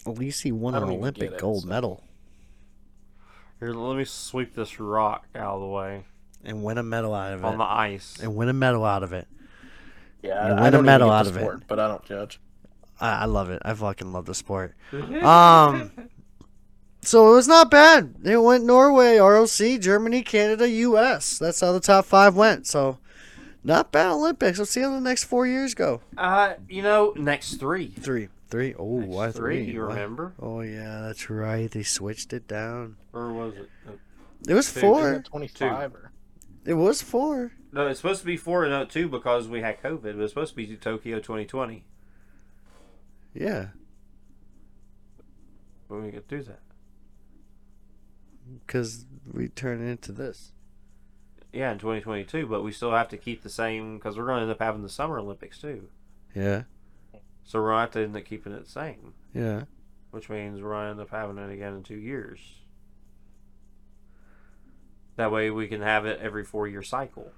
[0.05, 1.67] At least he won an Olympic it, gold so.
[1.69, 2.03] medal
[3.59, 6.05] Here, let me sweep this rock out of the way
[6.43, 8.17] and win a medal out of it on the ice.
[8.21, 9.27] And win a medal out of it.
[10.21, 11.39] Yeah, You I- win I a don't even medal get the out of it.
[11.39, 12.39] sport, but I don't judge.
[12.99, 13.61] I, I love it.
[13.65, 14.75] I fucking love the sport.
[15.23, 15.91] Um,
[17.03, 18.15] so it was not bad.
[18.23, 21.39] It went Norway, ROC, Germany, Canada, U.S.
[21.39, 22.67] That's how the top five went.
[22.67, 22.99] So
[23.63, 24.59] not bad Olympics.
[24.59, 26.01] Let's see how the next four years go.
[26.15, 27.87] Uh, you know, next three.
[27.87, 28.75] Three, three.
[28.77, 29.73] Oh, Next why three, three?
[29.73, 30.33] you Why- remember?
[30.39, 31.71] Oh yeah, that's right.
[31.71, 32.97] They switched it down.
[33.13, 33.69] Or was it?
[34.47, 34.79] It was Two.
[34.81, 35.23] four.
[35.27, 35.95] Twenty-five.
[35.95, 36.10] Or...
[36.65, 37.53] It was four.
[37.71, 40.01] No, it's supposed to be four and no two because we had COVID.
[40.03, 41.85] But it's supposed to be Tokyo 2020.
[43.33, 43.67] Yeah,
[45.87, 46.59] When we could do that.
[48.67, 50.51] because we turn it into this.
[51.53, 54.41] Yeah, in 2022, but we still have to keep the same because we're going to
[54.43, 55.87] end up having the Summer Olympics too.
[56.35, 56.63] Yeah,
[57.43, 59.63] So we're going to have to end up keeping it the same, yeah.
[60.11, 62.39] which means we're going to end up having it again in two years.
[65.21, 67.31] That way we can have it every four year cycle.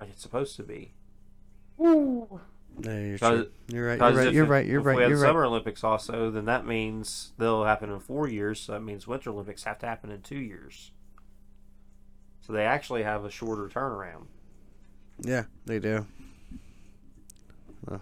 [0.00, 0.92] Like it's supposed to be.
[1.78, 2.40] No,
[2.82, 3.50] you're, Cause- true.
[3.68, 3.98] you're right.
[3.98, 4.32] You're Because right.
[4.34, 4.64] You're it- right.
[4.66, 5.00] You're if we right.
[5.02, 5.28] have You're the right.
[5.28, 8.58] Summer Olympics also, then that means they'll happen in four years.
[8.58, 10.92] So that means Winter Olympics have to happen in two years.
[12.40, 14.24] So they actually have a shorter turnaround.
[15.20, 16.06] Yeah, they do.
[17.86, 18.00] Well,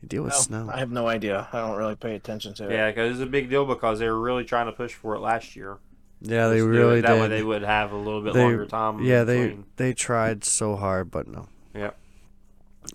[0.00, 0.70] you deal with Well, snow.
[0.74, 1.46] I have no idea.
[1.52, 2.72] I don't really pay attention to it.
[2.72, 5.20] Yeah, because it's a big deal because they were really trying to push for it
[5.20, 5.78] last year.
[6.22, 6.70] Yeah, they Just it.
[6.70, 7.20] really That did.
[7.20, 9.02] way they would have a little bit They- longer time.
[9.02, 9.64] yeah, in they between.
[9.76, 11.48] they tried so hard, but no.
[11.74, 11.90] Yeah.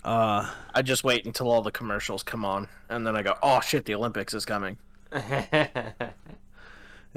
[0.04, 3.60] Uh, I just wait until all the commercials come on, and then I go, "Oh
[3.60, 4.76] shit, the Olympics is coming."
[5.12, 6.12] it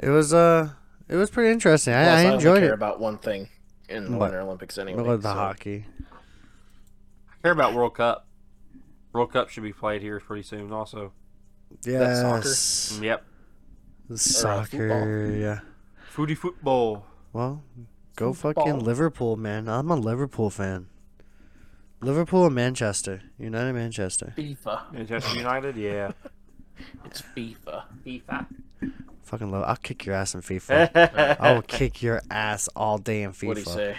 [0.08, 0.70] was uh,
[1.08, 1.92] it was pretty interesting.
[1.92, 2.74] Plus, I, I only enjoyed care it.
[2.74, 3.48] about one thing
[3.88, 4.20] in the What?
[4.30, 5.02] Winter Olympics anyway.
[5.02, 5.84] About the so- hockey.
[6.10, 8.26] I care about World Cup.
[9.12, 11.12] World Cup should be played here pretty soon, also.
[11.84, 12.20] Yes.
[12.90, 13.04] soccer?
[13.04, 13.24] Yep.
[14.14, 15.34] Soccer.
[15.36, 15.60] Yeah.
[16.12, 17.06] Footy football.
[17.32, 17.62] Well,
[18.16, 18.66] go Football.
[18.66, 19.66] fucking Liverpool, man.
[19.66, 20.88] I'm a Liverpool fan.
[22.02, 23.22] Liverpool and Manchester.
[23.38, 24.34] United Manchester.
[24.36, 24.92] FIFA.
[24.92, 26.12] Manchester United, yeah.
[27.06, 27.84] It's FIFA.
[28.04, 28.46] FIFA.
[29.22, 29.64] Fucking love.
[29.66, 31.38] I'll kick your ass in FIFA.
[31.40, 33.46] I will kick your ass all day in FIFA.
[33.46, 33.96] What do you say?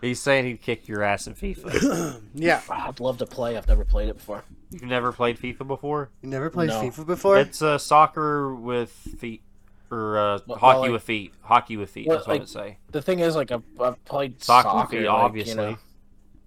[0.00, 2.20] He's saying he'd kick your ass in FIFA.
[2.34, 2.62] Yeah.
[2.70, 3.58] I'd love to play.
[3.58, 4.42] I've never played it before.
[4.70, 6.08] You've never played FIFA before?
[6.22, 6.80] You never played No.
[6.80, 7.38] FIFA before?
[7.38, 9.42] It's uh, soccer with feet,
[9.90, 11.32] or uh, Well, hockey like- with feet.
[11.42, 12.06] Hockey with feet.
[12.08, 12.78] Well, that's what like- I'd say.
[12.92, 15.54] The thing is, like, I've, I've played Soccer, soccer, feet, like, you obviously.
[15.54, 15.76] know.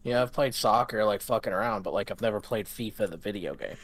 [0.04, 3.56] yeah, I've played soccer, like fucking around, but like I've never played FIFA, the video
[3.56, 3.75] game.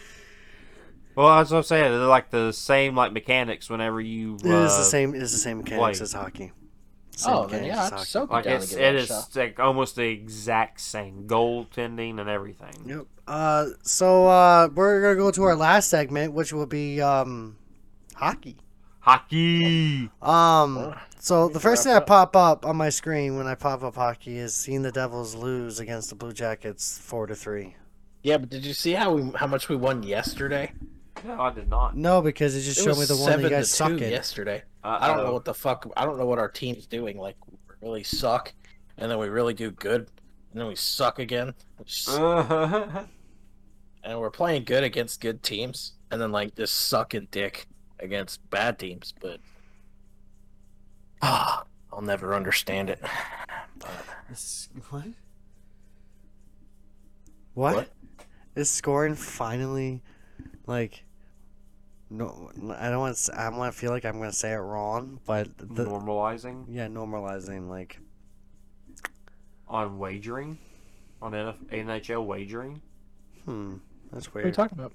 [1.15, 1.91] Well, that's what I'm saying.
[1.91, 4.35] They're like the same like mechanics whenever you.
[4.35, 5.15] It is uh, the same.
[5.15, 6.03] It is the same mechanics play.
[6.03, 6.51] as hockey.
[7.15, 8.05] Same oh, then yeah, as I'd hockey.
[8.05, 9.35] so Like down it's to give it that a is shot.
[9.37, 12.73] like almost the exact same goaltending and everything.
[12.85, 13.05] Yep.
[13.27, 17.55] Uh, so uh, we're gonna go to our last segment, which will be um,
[18.15, 18.57] hockey.
[19.05, 20.09] Hockey.
[20.19, 23.83] Um, so the first thing wrap that pop up on my screen when I pop
[23.83, 27.75] up hockey is seeing the Devils lose against the Blue Jackets four to three.
[28.23, 30.73] Yeah, but did you see how we how much we won yesterday?
[31.23, 31.95] No, I did not.
[31.95, 33.91] No, because it just It showed me the one that you seven guys to suck
[33.91, 33.99] at.
[34.11, 34.63] yesterday.
[34.83, 35.03] Uh-oh.
[35.03, 35.87] I don't know what the fuck.
[35.95, 37.17] I don't know what our team's doing.
[37.19, 38.53] Like, we really suck,
[38.97, 40.09] and then we really do good,
[40.51, 41.53] and then we suck again.
[41.77, 43.03] Which, Uh,
[44.03, 47.67] and we're playing good against good teams, and then like just sucking dick
[47.99, 49.13] against bad teams.
[49.21, 49.39] But
[51.21, 53.01] ah, I'll never understand it.
[54.31, 55.05] Is- What?
[57.53, 57.75] What?
[57.75, 57.89] What?
[58.55, 60.01] Is scoring finally
[60.65, 61.03] like?
[62.09, 63.17] No, I don't want.
[63.17, 66.87] To, I want to feel like I'm gonna say it wrong, but the normalizing yeah,
[66.87, 67.99] normalizing like
[69.67, 70.57] on wagering,
[71.21, 72.81] on NF- NHL wagering.
[73.45, 73.75] hmm,
[74.11, 74.45] that's weird.
[74.45, 74.93] What are you talking about?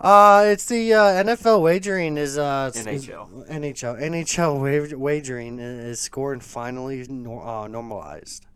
[0.00, 3.48] Uh, it's the uh, NFL wagering is uh is- NHL.
[3.50, 8.46] NHL NHL wa- wagering is scoring finally nor- uh, normalized.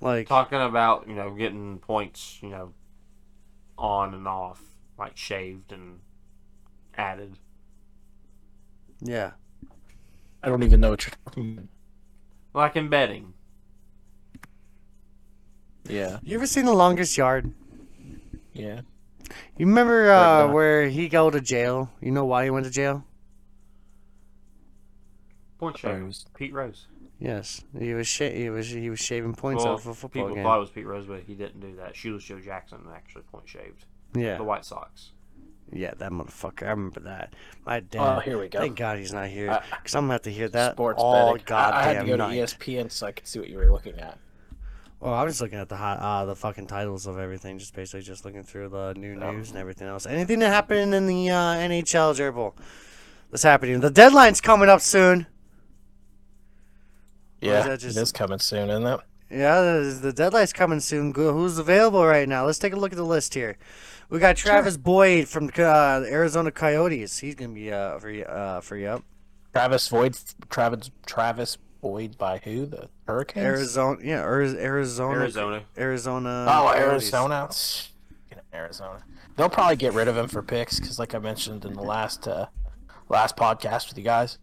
[0.00, 2.74] Like Talking about you know getting points, you know,
[3.76, 4.60] on and off,
[4.98, 5.98] like shaved and
[6.96, 7.38] added.
[9.00, 9.32] yeah,
[10.42, 11.68] I don't even know what you're talking about.
[12.52, 13.32] Like in betting.
[15.88, 17.52] Yeah, you ever seen the longest yard?
[18.52, 18.82] yeah.
[19.56, 21.90] You remember Right uh, where he go to jail?
[22.00, 23.04] You know why he went to jail?
[25.58, 26.14] Point shave.
[26.36, 26.86] Pete Rose.
[27.20, 30.34] Yes, he was sha- he was he was shaving points Well, off a football people
[30.34, 30.44] game.
[30.44, 31.96] thought it was Pete Rose, but he didn't do that.
[31.96, 33.86] Shoeless Joe Jackson actually point shaved.
[34.14, 35.12] yeah, The White Sox.
[35.72, 36.64] yeah, that motherfucker.
[36.66, 37.34] I remember that.
[37.64, 38.58] My Oh, here we go.
[38.58, 41.32] Thank God he's not here, Uh, because I'm gonna have to hear that Sports all
[41.34, 41.54] betting.
[41.54, 42.38] I, I had to goddamn go to E.
[42.40, 44.18] ESPN so I could see what you were looking at.
[45.04, 48.00] Well, I'm just looking at the hot, uh, the fucking titles of everything, just basically
[48.00, 49.32] just looking through the new Oh.
[49.32, 50.06] news and everything else.
[50.06, 52.54] Anything that happened in the uh, NHL Gerbill
[53.30, 53.80] that's happening.
[53.80, 55.26] The deadline's coming up soon.
[57.42, 59.00] Yeah, just- it is coming soon, isn't it?
[59.30, 61.12] Yeah, the, the deadline's coming soon.
[61.12, 62.46] Who's available right now?
[62.46, 63.58] Let's take a look at the list here.
[64.08, 67.18] We got Travis Boyd from uh, Arizona Coyotes.
[67.18, 69.02] He's gonna be uh, free uh, free up.
[69.52, 70.16] Travis Boyd,
[70.48, 72.64] Travis Travis Boyd by who?
[72.64, 73.44] The Hurricanes.
[73.44, 75.62] Arizona, yeah, Ariz- Arizona, Arizona.
[75.76, 76.46] Arizona.
[76.48, 77.50] Oh, Arizona.
[78.54, 79.04] Arizona.
[79.36, 82.26] They'll probably get rid of him for picks because, like I mentioned in the last
[82.26, 82.46] uh,
[83.10, 84.38] last podcast with you guys,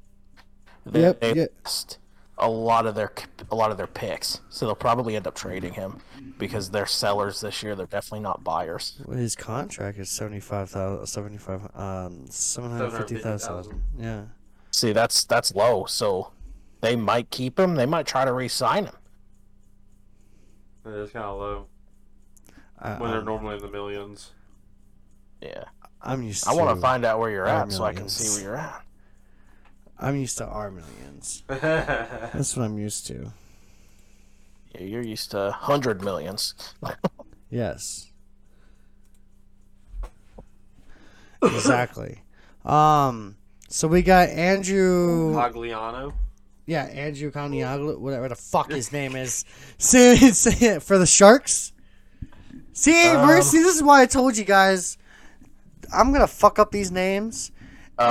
[0.85, 1.45] they, Yep, they yeah.
[1.65, 1.97] lost
[2.37, 3.11] a lot of their
[3.49, 5.97] a lot of their picks, so they'll probably end up trading him
[6.37, 7.75] because they're sellers this year.
[7.75, 9.01] They're definitely not buyers.
[9.03, 13.81] Well, his contract is seventy five thousand, seventy five, um, seven hundred fifty thousand.
[13.97, 14.25] Yeah.
[14.69, 16.33] See, that's that's low, so
[16.81, 17.75] they might keep him.
[17.75, 18.95] They might try to re-sign him.
[20.83, 21.65] It's kind of low
[22.79, 24.31] I, when they're I'm, normally in the millions.
[25.41, 25.65] Yeah,
[26.01, 26.43] I'm used.
[26.43, 28.29] To I want to to find out where you're our at so I can see
[28.29, 28.83] where you're at.
[29.99, 31.43] I'm used to our millions.
[31.47, 33.31] That's what I'm used to.
[34.73, 36.55] Yeah, you're used to hundred millions.
[37.53, 38.09] Yes.
[41.43, 42.23] exactly.
[42.63, 43.35] Um.
[43.67, 45.33] So we got Andrew.
[45.33, 46.13] Pagliano.
[46.65, 49.43] Yeah, Andrew Caniaglu, whatever the fuck his name is.
[50.79, 51.73] For the Sharks.
[52.73, 54.97] See, Um, see, this is why I told you guys.
[55.93, 57.51] I'm gonna fuck up these names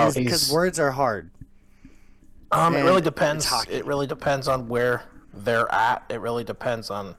[0.08, 1.30] is because words are hard.
[2.52, 3.50] Um, it really depends.
[3.70, 6.04] It really depends on where they're at.
[6.10, 7.14] It really depends on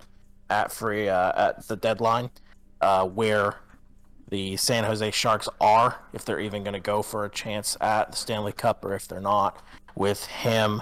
[0.50, 2.30] at free uh, at the deadline
[2.82, 3.56] uh, where
[4.30, 8.12] the San Jose Sharks are, if they're even going to go for a chance at
[8.12, 9.62] the Stanley Cup, or if they're not.
[9.96, 10.82] With him,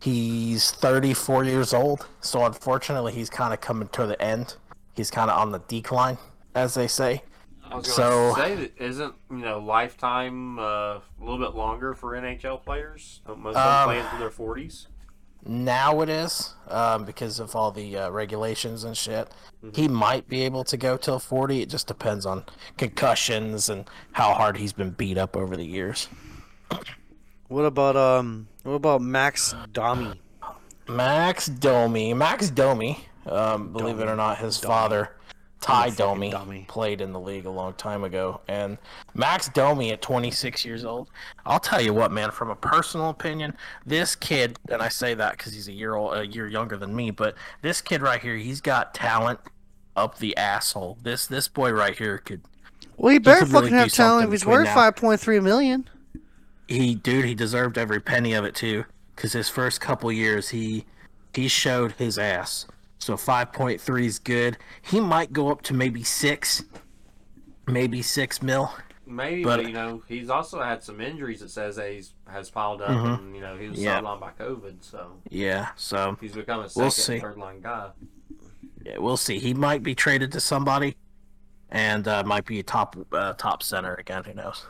[0.00, 4.56] he's 34 years old, so unfortunately, he's kind of coming to the end.
[4.94, 6.18] He's kind of on the decline,
[6.54, 7.22] as they say.
[7.70, 11.54] I was So- going to say that isn't you know lifetime uh, a little bit
[11.54, 13.20] longer for NHL players?
[13.26, 14.86] Most of them Um, play into their forties?
[15.46, 19.28] Now it is um, because of all the uh, regulations and shit.
[19.72, 21.62] He might be able to go till 40.
[21.62, 22.44] It just depends on
[22.76, 26.08] concussions and how hard he's been beat up over the years.
[27.48, 28.48] What about um?
[28.68, 30.20] What about Max Domi?
[30.86, 32.12] Max Domi.
[32.12, 35.16] Max Domi, um, believe it or not, his father,
[35.62, 36.66] Ty Domi, Domi.
[36.68, 38.42] played in the league a long time ago.
[38.46, 38.76] And
[39.14, 41.08] Max Domi, at 26 years old,
[41.46, 42.30] I'll tell you what, man.
[42.30, 43.56] From a personal opinion,
[43.86, 46.94] this kid, and I say that because he's a year old, a year younger than
[46.94, 49.40] me, but this kid right here, he's got talent
[49.96, 50.98] up the asshole.
[51.02, 52.42] This this boy right here could.
[52.98, 55.88] Well, he better really fucking have talent if he's worth now- five point three million.
[56.68, 58.84] He, dude, he deserved every penny of it too.
[59.16, 60.84] Because his first couple years, he
[61.34, 62.66] he showed his ass.
[62.98, 64.58] So 5.3 is good.
[64.82, 66.64] He might go up to maybe six,
[67.66, 68.72] maybe six mil.
[69.06, 71.40] Maybe, but- but, you know he's also had some injuries.
[71.42, 73.18] It says that he's has piled up, Mhm.
[73.18, 74.00] and you know he was Yeah.
[74.00, 77.18] sidelined by COVID, so Yeah, so he's become a 2nd We'll see.
[77.18, 77.90] third line guy.
[78.84, 79.38] yeah, we'll see.
[79.38, 80.96] He might be traded to somebody,
[81.70, 84.24] and uh, might be a top uh, top center again.
[84.24, 84.66] Who knows?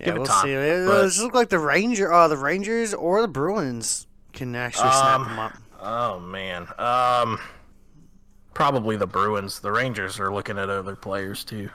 [0.00, 0.52] Yeah, Give it we'll time, see.
[0.52, 4.90] It, but- does look like the Ranger, uh, the Rangers or the Bruins can actually
[4.90, 5.52] snap Um, him up.
[5.82, 7.38] Oh man, um,
[8.54, 9.60] probably the Bruins.
[9.60, 11.70] The Rangers are looking at other players too.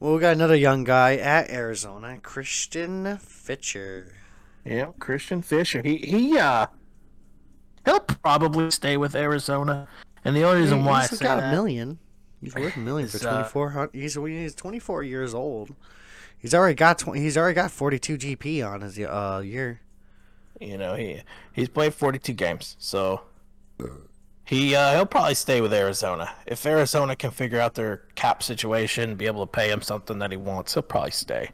[0.00, 4.12] Well, we got another young guy at Arizona, Christian Fischer.
[4.64, 5.82] Yeah, Christian Fischer.
[5.84, 6.66] He he uh
[7.84, 9.88] he'll probably stay with Arizona.
[10.24, 11.98] And the only reason He- why I he's say got a that, million.
[12.40, 13.90] He's worth a million for Is, uh, twenty four.
[13.92, 15.74] He's he's twenty four years old.
[16.42, 19.80] He's already got 20, he's already got forty two GP on his uh year.
[20.60, 21.22] you know, he
[21.52, 22.76] he's played 42 games.
[22.78, 23.22] So
[24.44, 26.34] he uh, he'll probably stay with Arizona.
[26.46, 30.30] If Arizona can figure out their cap situation, be able to pay him something that
[30.32, 31.50] he wants, he'll probably stay.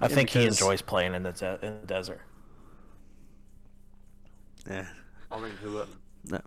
[0.00, 2.20] I Yeah, think he enjoys playing in the de- in the desert.
[4.70, 4.86] Yeah.
[5.30, 5.96] I mean, who wouldn't?
[6.30, 6.40] No.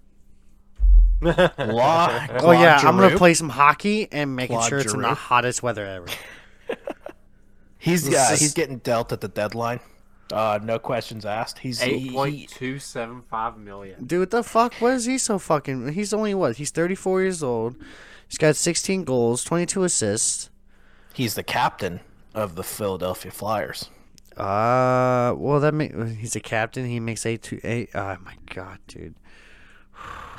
[1.21, 5.13] La- Oh yeah, I'm gonna play some hockey and making Claude sure it's in the
[5.13, 6.07] hottest weather ever.
[7.81, 9.79] He's This yeah, is- he's getting dealt at the deadline.
[10.31, 11.59] Uh, no questions asked.
[11.59, 14.05] He's Eight he- point two seven five million.
[14.05, 14.73] Dude, what the fuck?
[14.75, 15.93] What is he so fucking?
[15.93, 16.55] He's only what?
[16.57, 17.75] He's 34 years old.
[18.29, 20.49] He's got 16 goals, 22 assists.
[21.13, 21.99] he's the captain
[22.33, 23.89] of the Philadelphia Flyers.
[24.37, 26.85] Uh, well, that make he's a captain.
[26.85, 27.89] He makes eight to eight.
[27.93, 29.15] Oh my god, dude!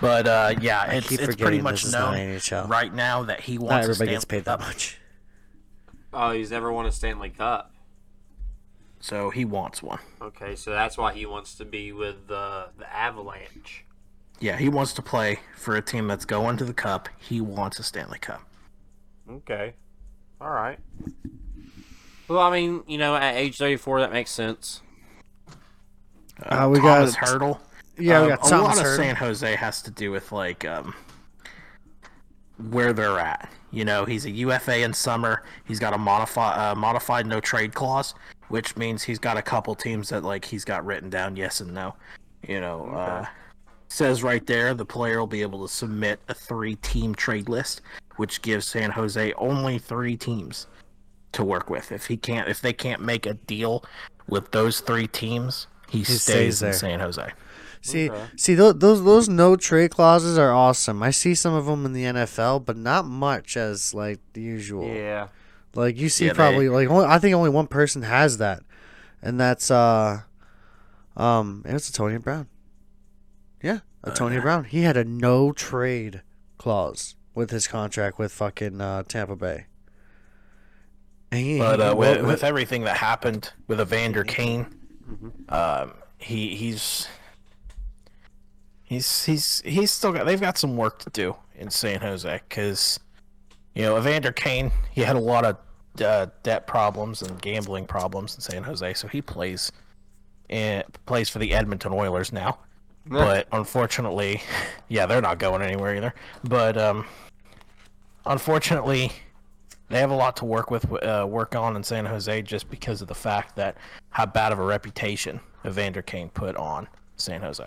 [0.00, 3.70] But uh, yeah, I it's it's pretty much this known right now that he wants
[3.70, 4.98] Not to everybody stand gets paid that much.
[6.12, 7.70] Oh, he's never won a Stanley Cup.
[9.00, 9.98] So he wants one.
[10.20, 13.84] Okay, so that's why he wants to be with the the Avalanche.
[14.40, 17.08] Yeah, he wants to play for a team that's going to the cup.
[17.18, 18.42] He wants a Stanley Cup.
[19.30, 19.74] Okay,
[20.40, 20.78] all right.
[22.28, 24.82] Well, I mean, you know, at age thirty four, that makes sense.
[26.44, 27.58] Uh, we got- Thomas Hertl.
[27.98, 28.96] Yeah, we Um, got a Thomas lot of Hertl.
[28.96, 30.94] San Jose has to do with like um,
[32.70, 33.50] where they're at.
[33.72, 35.42] You know, he's a UFA in summer.
[35.64, 38.14] He's got a modified uh, modified no trade clause,
[38.48, 41.72] which means he's got a couple teams that like he's got written down yes and
[41.72, 41.94] no.
[42.46, 43.26] You know, uh,
[43.88, 47.80] says right there the player will be able to submit a three team trade list,
[48.16, 50.66] which gives San Jose only three teams
[51.32, 51.92] to work with.
[51.92, 53.84] If he can't, if they can't make a deal
[54.28, 56.72] with those three teams, he, stays stays, in.
[56.72, 57.32] San Jose.
[57.84, 58.24] See, Okay.
[58.36, 61.02] see those, those those no trade clauses are awesome.
[61.02, 64.86] I see some of them in the NFL, but not much as like the usual.
[64.86, 65.28] Yeah.
[65.74, 68.62] Like you see, Yeah, they- probably like only, I think only one person has that,
[69.20, 70.20] and that's uh,
[71.16, 72.46] um, it's Antonio Brown.
[73.62, 74.64] Yeah, Antonio Brown.
[74.64, 76.22] He had a no trade
[76.58, 79.66] clause with his contract with fucking uh, Tampa Bay.
[81.30, 84.66] And he- But uh, with, with- with everything that happened with Evander Kane,
[85.48, 87.08] um, he he's
[88.92, 93.00] he's he's he's still got they've got some work to do in San Jose because
[93.74, 95.56] you know Evander Kane he had a lot of
[96.02, 99.72] uh, debt problems and gambling problems in San Jose, so he plays
[100.50, 102.58] and plays for the Edmonton Oilers now.
[103.06, 104.42] But unfortunately,
[104.88, 106.14] yeah, they're not going anywhere either.
[106.44, 107.06] But um,
[108.26, 109.12] unfortunately,
[109.88, 113.02] they have a lot to work with, uh, work on in San Jose, just because
[113.02, 113.76] of the fact that
[114.10, 117.66] how bad of a reputation Evander Kane put on San Jose.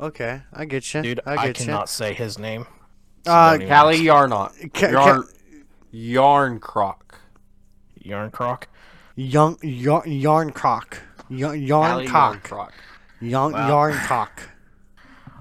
[0.00, 2.66] Okay, I get you, Dude, I get I, get cannot say his name.
[3.26, 3.32] you.
[3.32, 4.72] Uh, don't Callie Yarnot.
[4.74, 5.24] Ca- Yarn,
[5.90, 7.18] Yarn Croc.
[8.00, 8.68] Yarn Croc.
[9.16, 12.72] young yarn yarn cock, yarn yarn Callie cock,
[13.20, 13.68] yarn Wow.
[13.68, 14.48] yarn cock.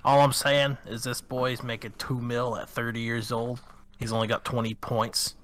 [0.04, 3.62] All I'm saying is this boy's making two mil at 30 years old.
[4.00, 5.36] He's only got 20 points.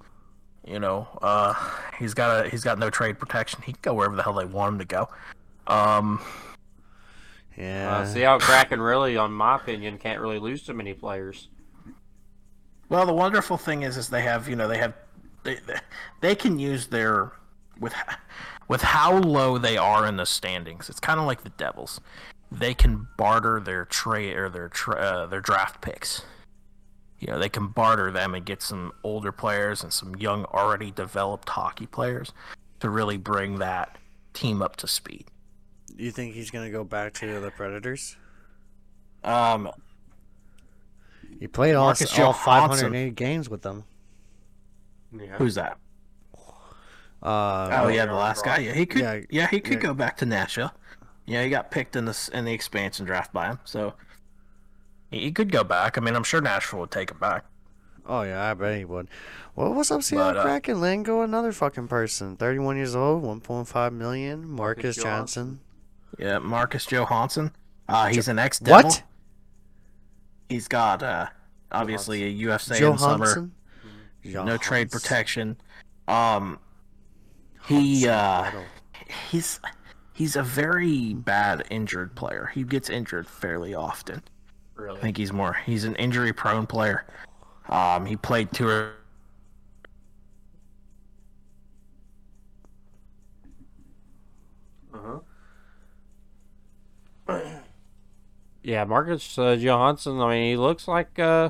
[0.66, 1.54] You know, uh,
[2.00, 3.62] he's got a he's got no trade protection.
[3.66, 5.10] He can go wherever the hell they want him to go.
[5.68, 6.22] Um,
[7.58, 7.98] Yeah.
[7.98, 11.50] Uh, how Kraken really, on my opinion, can't really lose too many players.
[12.90, 14.94] Well, the wonderful thing is, is they have you know they have
[15.44, 15.80] they they,
[16.22, 17.32] they can use their
[17.80, 17.94] with
[18.68, 20.90] with how low they are in the standings.
[20.90, 22.00] It's kind of like the Devils.
[22.52, 26.24] They can barter their trade or their tra- uh, their draft picks.
[27.20, 30.92] You know, they can barter them and get some older players and some young, already
[30.92, 32.34] developed hockey players
[32.82, 33.98] to really bring that
[34.34, 35.26] team up to speed.
[35.98, 38.16] You think he's gonna go back to the Predators?
[39.24, 39.70] Um,
[41.40, 42.44] He played all, Marcus all Johansson.
[42.90, 43.84] 580 games with them.
[45.18, 45.38] Yeah.
[45.38, 45.78] who's that?
[47.22, 48.58] Uh, Oh yeah, the last guy.
[48.58, 49.02] Yeah, he could.
[49.02, 49.80] Yeah, Yeah, he could yeah.
[49.80, 50.72] go back to Nashville.
[51.26, 53.94] Yeah, he got picked in this in the expansion draft by him, so
[55.10, 55.98] he, he could go back.
[55.98, 57.46] I mean, I'm sure Nashville would take him back.
[58.06, 59.08] Oh yeah, I bet he would.
[59.56, 60.82] What was up, Seattle But, uh, Kraken?
[60.82, 62.36] Letting go another fucking person.
[62.36, 64.50] 31 years old, 1.5 million.
[64.50, 65.44] Marcus Johansson.
[65.44, 65.60] Johnson.
[66.18, 67.52] Yeah, Marcus Johansson.
[67.88, 68.90] Uh, he's an ex devil.
[68.90, 69.04] What?
[70.50, 71.28] He's got uh,
[71.72, 73.26] obviously a UFC in the summer.
[73.26, 74.46] Johansson.
[74.46, 75.58] No trade protection.
[76.08, 76.60] Um,
[77.68, 78.52] he uh,
[79.30, 79.60] he's
[80.14, 82.52] he's a very bad injured player.
[82.54, 84.22] He gets injured fairly often.
[84.76, 84.98] Really?
[84.98, 85.54] I think he's more.
[85.66, 87.06] He's an injury prone player.
[87.70, 88.94] Um, he played two or
[98.64, 100.22] Yeah, Marcus uh, Johansson.
[100.22, 101.50] I mean, he looks like uh,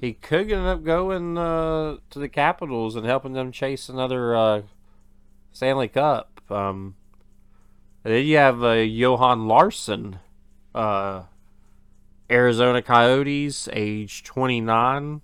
[0.00, 4.62] he could end up going uh, to the Capitals and helping them chase another uh,
[5.52, 6.40] Stanley Cup.
[6.50, 6.96] Um,
[8.04, 10.18] then you have uh, Johan Larsson,
[10.74, 11.24] uh,
[12.30, 15.20] Arizona Coyotes, age twenty nine.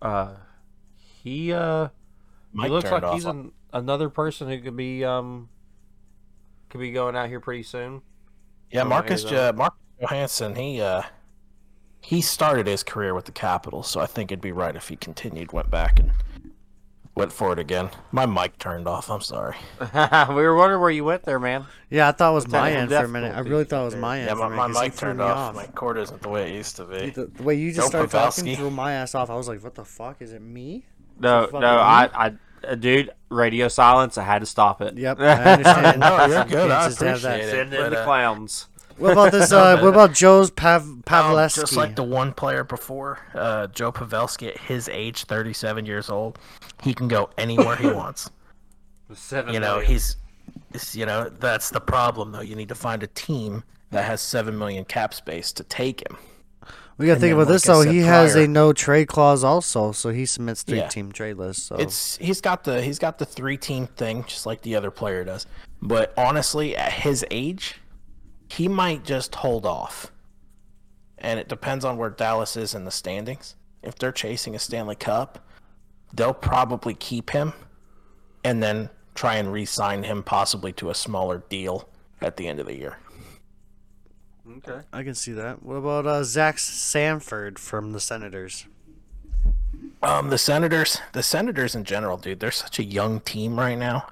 [0.00, 0.36] Uh,
[1.22, 1.88] he uh,
[2.54, 5.48] he looks like he's an, another person who could be um
[6.70, 8.02] could be going out here pretty soon.
[8.70, 9.48] Yeah, Marcus Arizona.
[9.48, 11.02] uh, Marcus Johansson, he uh
[12.00, 14.96] he started his career with the Capitals, so I think it'd be right if he
[14.96, 16.12] continued, went back and
[17.16, 17.90] went for it again.
[18.12, 19.10] My mic turned off.
[19.10, 19.56] I'm sorry.
[19.80, 21.66] we were wondering where you went there, man.
[21.90, 23.34] Yeah, I thought it was my end for a minute.
[23.34, 24.56] I really thought it was my end Yeah, for my, a minute.
[24.58, 25.54] my 'cause you mic turned me off.
[25.56, 27.10] My cord isn't the way it used to be.
[27.10, 29.30] The, the way you just Joe started talking threw my ass off.
[29.30, 30.22] I was like, what the fuck?
[30.22, 30.86] Is it me?
[31.18, 32.32] No, fucking no, I, I,
[32.66, 34.16] uh, dude, radio silence.
[34.18, 34.96] I had to stop it.
[34.96, 36.00] Yep, I understand.
[36.00, 36.70] No, you're good.
[36.70, 37.34] I chances have that.
[37.40, 37.50] appreciate it.
[37.50, 38.68] Send in But, the uh, clowns.
[38.96, 39.52] What about this?
[39.52, 44.48] Uh, what about Joe's Pav- Um, just like the one player before, uh, Joe Pavelski,
[44.48, 46.38] at his age, 37 years old,
[46.82, 48.28] he can go anywhere he wants.
[49.14, 49.92] Seven you know, million.
[49.92, 50.16] he's,
[50.94, 52.40] you know, that's the problem though.
[52.40, 56.18] You need to find a team that has seven million cap space to take him.
[56.98, 57.90] We gotta think then, about this like I though.
[57.90, 60.88] He has prior- a no trade clause also, so he submits three Yeah.
[60.88, 61.66] team trade list.
[61.66, 64.90] So It's he's got the he's got the three team thing just like the other
[64.90, 65.46] player does.
[65.80, 67.76] But honestly, at his age,
[68.50, 70.10] he might just hold off.
[71.18, 73.54] And it depends on where Dallas is in the standings.
[73.82, 75.44] If they're chasing a Stanley Cup,
[76.12, 77.52] they'll probably keep him
[78.44, 81.88] and then try and re-sign him possibly to a smaller deal
[82.20, 82.98] at the end of the year.
[84.58, 84.80] Okay.
[84.92, 85.62] I can see that.
[85.62, 88.66] What about uh, Zach Sanford from the Senators?
[90.02, 94.06] Um, the Senators, the Senators in general, dude, they're such a young team right now.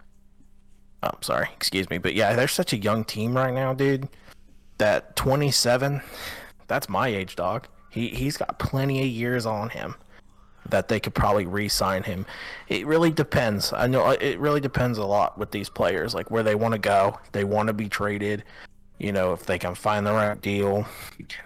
[1.03, 4.09] Oh, I'm sorry, excuse me, but yeah, they're such a young team right now, dude.
[4.79, 6.03] That 27,
[6.67, 7.69] that's my age, dog.
[7.91, 9.95] He he's got plenty of years on him
[10.71, 12.27] that they could probably re-sign him.
[12.69, 13.73] It really depends.
[13.73, 16.73] I know uh, it really depends a lot with these players, like where they want
[16.73, 17.19] to go.
[17.33, 18.45] They want to be traded.
[18.99, 20.87] You know, if they can find the right deal.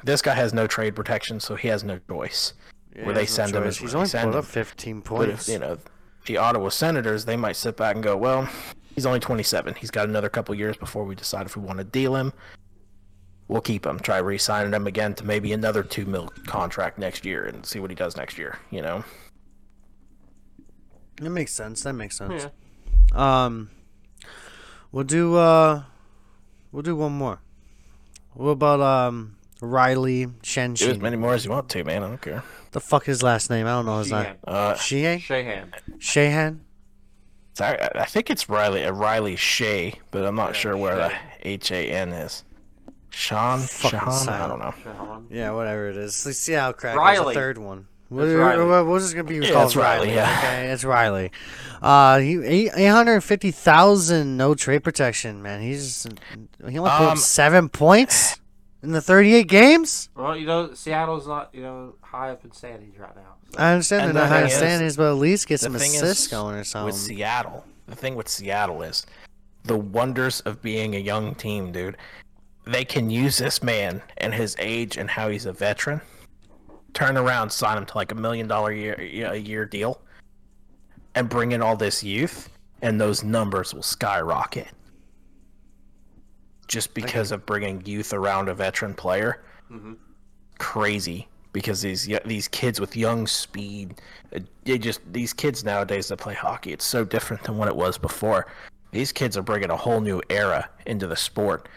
[0.05, 2.55] This guy has no trade protection, so he has no choice.
[2.95, 4.45] Yeah, Where they there's no send him is He's where only they send put up
[4.45, 4.51] him.
[4.51, 5.49] 15 But if, points.
[5.49, 5.79] you know,
[6.27, 8.49] the Ottawa Senators, they might sit back and go, well,
[8.95, 9.75] he's only 27.
[9.75, 12.33] He's got another couple years before we decide if we want to deal him.
[13.49, 13.99] We'll keep him.
[13.99, 17.91] Try re-signing him again to maybe another two mil contract next year and see what
[17.91, 18.59] he does next year.
[18.71, 19.05] You know,
[21.17, 21.83] That makes sense.
[21.83, 22.47] That makes sense.
[23.13, 23.45] Yeah.
[23.45, 23.71] Um,
[24.93, 25.83] we'll do uh,
[26.73, 27.41] we'll do one more.
[28.35, 30.33] What about um Riley do
[30.91, 32.03] as many more as you want to, man.
[32.03, 32.43] I don't care.
[32.73, 33.67] The fuck his last name?
[33.67, 34.23] I don't know his name.
[34.25, 34.37] Sheehan.
[34.45, 35.19] Uh, Sheehan?
[35.21, 35.73] Shahan.
[35.99, 36.59] Shahan?
[37.53, 41.13] it's- I, I think it's Riley, uh, Riley Shea, but I'm not sure where the
[41.43, 42.45] H A N is.
[43.11, 44.75] Sean, Fucking Shahan, I don't know.
[44.85, 45.25] Shahan.
[45.31, 46.25] Yeah, whatever it is.
[46.25, 47.35] Let's see how crack Riley.
[47.35, 47.87] the third one.
[48.11, 48.65] We're, Riley.
[48.65, 50.39] we're, we're gonna be Yeah, called it's Riley, yeah.
[50.39, 51.31] Okay, it's Riley.
[51.81, 55.43] Uh, he eight eight hundred fifty thousand no trade protection.
[55.43, 56.07] Man, he's
[56.69, 58.41] he only put Um, seven points
[58.83, 60.09] in the thirty eight games.
[60.17, 63.35] Well, you know, Seattle's not you know high up in standings right now.
[63.57, 66.57] I understand And they're not high is- standings, but at least get some assists going
[66.57, 66.87] or something.
[66.87, 66.97] with.
[66.97, 69.07] Seattle, the thing with Seattle is
[69.65, 71.97] the wonders of being a young team, dude.
[72.67, 76.01] They can use this man and his age and how he's a veteran,
[76.95, 78.95] turn around, sign him to like a million dollar year
[79.31, 80.01] a year deal,
[81.15, 82.49] and bring in all this youth,
[82.83, 84.69] and those numbers will skyrocket.
[86.69, 89.97] Just because of bringing youth around a veteran player, Mhm.
[90.59, 91.29] crazy.
[91.53, 94.01] Because these these kids with young speed,
[94.35, 97.75] uh, they just these kids nowadays that play hockey, it's so different than what it
[97.75, 98.47] was before.
[98.93, 101.69] These kids are bringing a whole new era into the sport.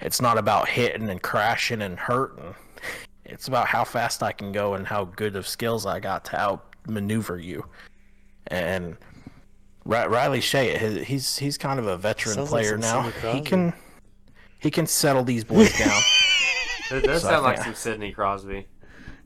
[0.00, 2.54] It's not about hitting and crashing and hurting.
[3.30, 6.38] It's about how fast I can go and how good of skills I got to
[6.38, 7.64] outmaneuver you.
[8.48, 8.96] And
[9.84, 13.32] Ri- Riley Shea, he's he's kind of a veteran Sounds player some now.
[13.32, 13.72] He can
[14.58, 16.00] he can settle these boys down.
[16.92, 18.66] It does So sound like some Sidney Crosby.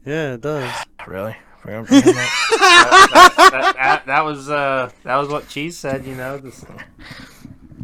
[0.05, 0.71] yeah, it does.
[1.07, 1.35] really?
[1.65, 2.15] We're gonna bring him up?
[2.61, 6.05] that, that, that, that was uh, that was what Cheese said.
[6.05, 7.34] You know, this, the, I was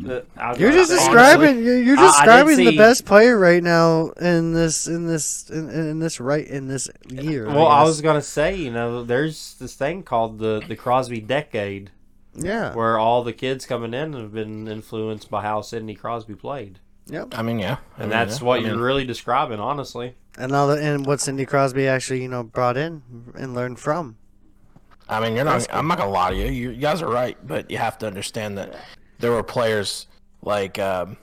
[0.01, 1.65] You're just say- describing.
[1.65, 2.13] You're, you're I- I did
[2.47, 6.69] describing the best player right now in this in this in, in this right in
[6.69, 7.47] this year.
[7.47, 7.89] Well, I guess.
[7.89, 11.91] was gonna say, you know, there's this thing called the the Crosby Decade,
[12.35, 12.75] yeah.
[12.75, 16.79] where all the kids coming in have been influenced by how Sidney Crosby played,
[17.09, 17.35] Yep.
[17.37, 17.79] I mean, yeah.
[17.97, 18.47] I and mean, that's yeah.
[18.47, 20.15] what I you're mean, really describing, honestly.
[20.39, 23.03] And all the, and what Sidney Crosby actually you know brought in
[23.35, 24.17] and learned from.
[25.09, 25.67] I mean, you're not.
[25.73, 26.47] I'm not gonna lie to you.
[26.47, 26.71] you.
[26.71, 28.77] You guys are right, but you have to understand that
[29.21, 30.07] there were players
[30.43, 31.17] like um,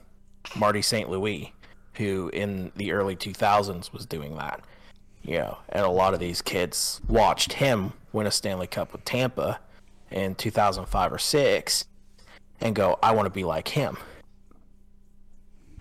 [0.56, 1.10] Marty St.
[1.10, 1.52] Louis
[1.98, 4.60] who, in the early 2000s, was doing that.
[5.22, 9.04] You know, and a lot of these kids watched him win a Stanley Cup with
[9.04, 9.58] Tampa
[10.10, 11.84] in 2005 or six,
[12.60, 13.98] and go, "I want to be like him."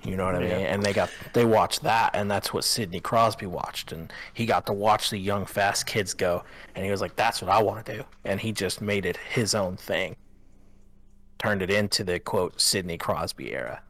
[0.03, 0.51] You know what I mean?
[0.51, 4.65] And they got they watched that, and that's what Sidney Crosby watched, and he got
[4.65, 6.43] to watch the young, fast kids go,
[6.75, 9.17] and he was like, "That's what I want to do," and he just made it
[9.17, 10.15] his own thing,
[11.39, 13.81] turned it into the quote Sidney Crosby era.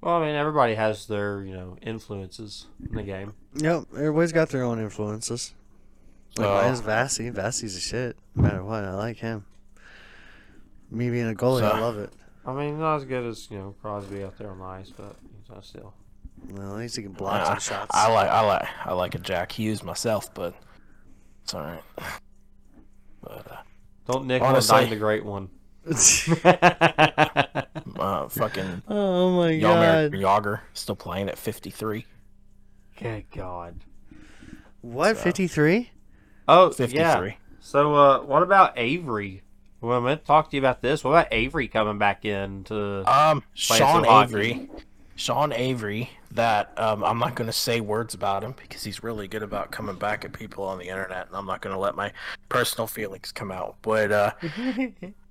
[0.00, 3.34] Well, I mean, everybody has their you know influences in the game.
[3.54, 3.84] Yep.
[3.94, 5.54] Everybody's got their own influences.
[6.38, 6.62] Like Oh.
[6.62, 7.30] mine's Vassy.
[7.30, 8.16] Vassy's a shit.
[8.34, 9.46] No matter what, I like him.
[10.90, 12.12] Me being a goalie, I love it.
[12.44, 15.16] I mean, not as good as you know Crosby out there on the ice, but
[15.40, 15.94] he's not still.
[16.50, 17.90] Well, at least he can block I, some shots.
[17.92, 20.54] I like I like I like a Jack Hughes myself, but
[21.42, 21.82] it's all right.
[23.22, 23.56] But uh,
[24.06, 25.48] Don't Nick Honestly- Van the great one.
[27.98, 30.44] Uh, fucking oh my Jaromir god.
[30.44, 32.04] Jagr still playing at 53.
[33.00, 33.76] Good God.
[34.80, 35.16] What?
[35.16, 35.90] Fifty three?
[36.48, 36.98] Oh, 53.
[36.98, 37.32] yeah.
[37.60, 39.42] So, uh, what about Avery?
[39.80, 41.02] Well, I meant to talk to you about this.
[41.04, 43.02] What about Avery coming back in to?
[43.06, 44.34] Um, Playing Sean some hockey.
[44.34, 44.70] Avery,
[45.16, 46.10] Sean Avery.
[46.32, 49.70] That um, I'm not going to say words about him because he's really good about
[49.70, 52.12] coming back at people on the internet, and I'm not going to let my
[52.48, 53.76] personal feelings come out.
[53.82, 54.32] But uh,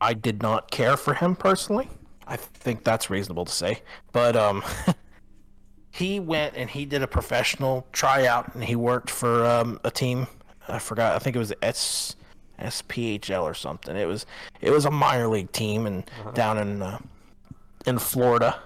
[0.00, 1.88] I did not care for him personally.
[2.26, 3.82] I think that's reasonable to say.
[4.12, 4.62] But um,
[5.90, 10.26] he went and he did a professional tryout, and he worked for um, a team.
[10.68, 11.16] I forgot.
[11.16, 12.16] I think it was S
[12.60, 13.96] SPHL or something.
[13.96, 14.26] It was
[14.60, 16.98] it was a minor league team and down in uh,
[17.86, 18.60] in Florida.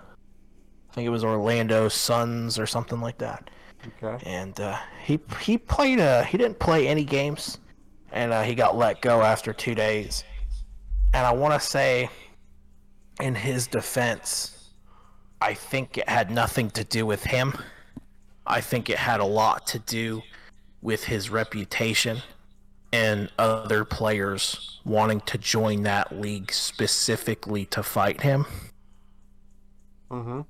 [0.91, 3.49] I think it was Orlando Suns or something like that.
[4.03, 4.23] okay.
[4.29, 7.59] And uh, he he played uh he didn't play any games,
[8.11, 10.25] and uh, he got let go after two days.
[11.15, 12.09] And I want to say,
[13.21, 14.71] in his defense,
[15.41, 17.53] I think it had nothing to do with him.
[18.47, 20.23] I think it had a lot to do
[20.81, 22.23] with his reputation
[22.93, 28.47] and other players wanting to join that league specifically to fight him
[30.11, 30.43] Mm-hmm.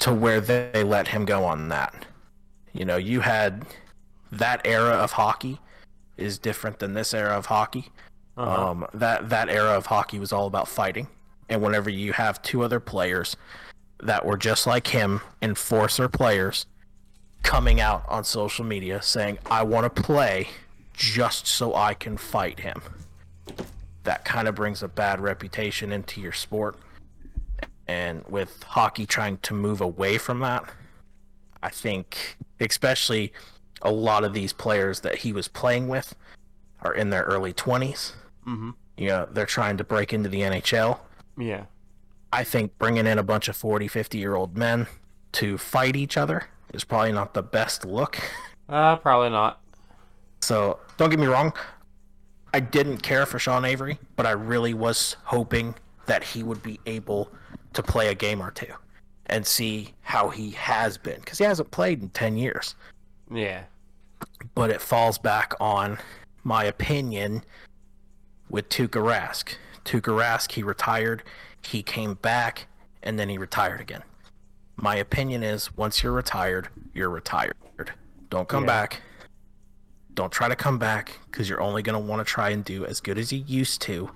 [0.00, 2.04] to where they let him go on that.
[2.74, 3.64] You know, you had
[4.30, 5.58] that era of hockey
[6.18, 7.86] is different than this era of hockey.
[8.36, 8.70] Uh-huh.
[8.70, 11.06] Um, that that era of hockey was all about fighting,
[11.48, 13.36] and whenever you have two other players
[14.02, 16.66] that were just like him, enforcer players,
[17.42, 20.48] coming out on social media saying, "I want to play
[20.92, 22.82] just so I can fight him,"
[24.02, 26.76] that kind of brings a bad reputation into your sport.
[27.86, 30.64] And with hockey trying to move away from that,
[31.62, 33.32] I think, especially
[33.82, 36.14] a lot of these players that he was playing with
[36.82, 38.12] are in their early 20s.
[38.46, 38.70] Mm-hmm.
[38.96, 40.98] You know, they're trying to break into the NHL.
[41.36, 41.64] Yeah.
[42.32, 44.86] I think bringing in a bunch of 40, 50 year old men
[45.32, 48.18] to fight each other is probably not the best look.
[48.68, 49.60] Uh, probably not.
[50.40, 51.52] So don't get me wrong,
[52.52, 55.74] I didn't care for Sean Avery, but I really was hoping
[56.06, 57.30] that he would be able
[57.72, 58.72] to play a game or two
[59.26, 62.74] and see how he has been because he hasn't played in 10 years.
[63.30, 63.64] Yeah.
[64.54, 65.98] But it falls back on
[66.44, 67.42] my opinion
[68.54, 69.56] with Tuukka Rask.
[69.84, 71.24] Tuukka Rask, he retired,
[71.60, 72.68] he came back,
[73.02, 74.04] and then he retired again.
[74.76, 77.54] My opinion is once you're retired, you're retired.
[78.30, 78.68] Don't come Yeah.
[78.68, 79.02] back.
[80.14, 82.86] Don't try to come back because you're only going to want to try and do
[82.86, 84.10] as good as you used to,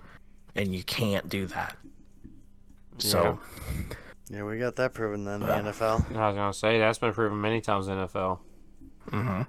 [0.54, 1.76] and you can't do that.
[2.98, 3.40] So,
[4.30, 6.04] Yeah, we got that proven then in Uh, the NFL.
[6.16, 8.38] I was gonna say that's been proven many times in NFL.
[9.10, 9.42] Hmm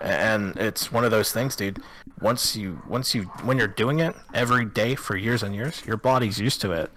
[0.00, 1.82] and it's one of those things, dude.
[2.20, 5.96] Once you, once you, when you're doing it every day for years and years, your
[5.96, 6.90] body's used to it.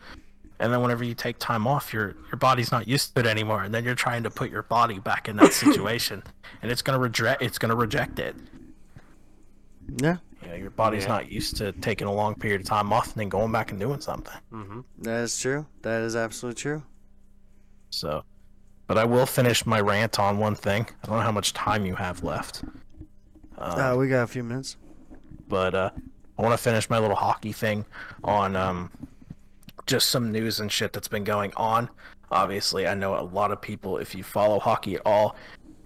[0.59, 3.63] And then whenever you take time off, your your body's not used to it anymore,
[3.63, 6.21] and then you're trying to put your body back in that situation,
[6.61, 8.35] and it's gonna reject, it's gonna reject it.
[9.97, 11.09] Yeah, You know, your body's Yeah.
[11.09, 13.79] not used to taking a long period of time off and then going back and
[13.79, 14.33] doing something.
[14.51, 15.65] hmm that is true.
[15.81, 16.83] That is absolutely true.
[17.89, 18.23] So,
[18.91, 20.85] but I will finish my rant on one thing.
[21.01, 22.61] I don't know how much time you have left.
[23.57, 24.75] Uh, we got a few minutes.
[25.47, 25.91] but uh,
[26.37, 27.85] I want to finish my little hockey thing
[28.25, 28.91] on um,
[29.85, 31.89] just some news and shit that's been going on.
[32.31, 35.37] Obviously, I know a lot of people, if you follow hockey at all,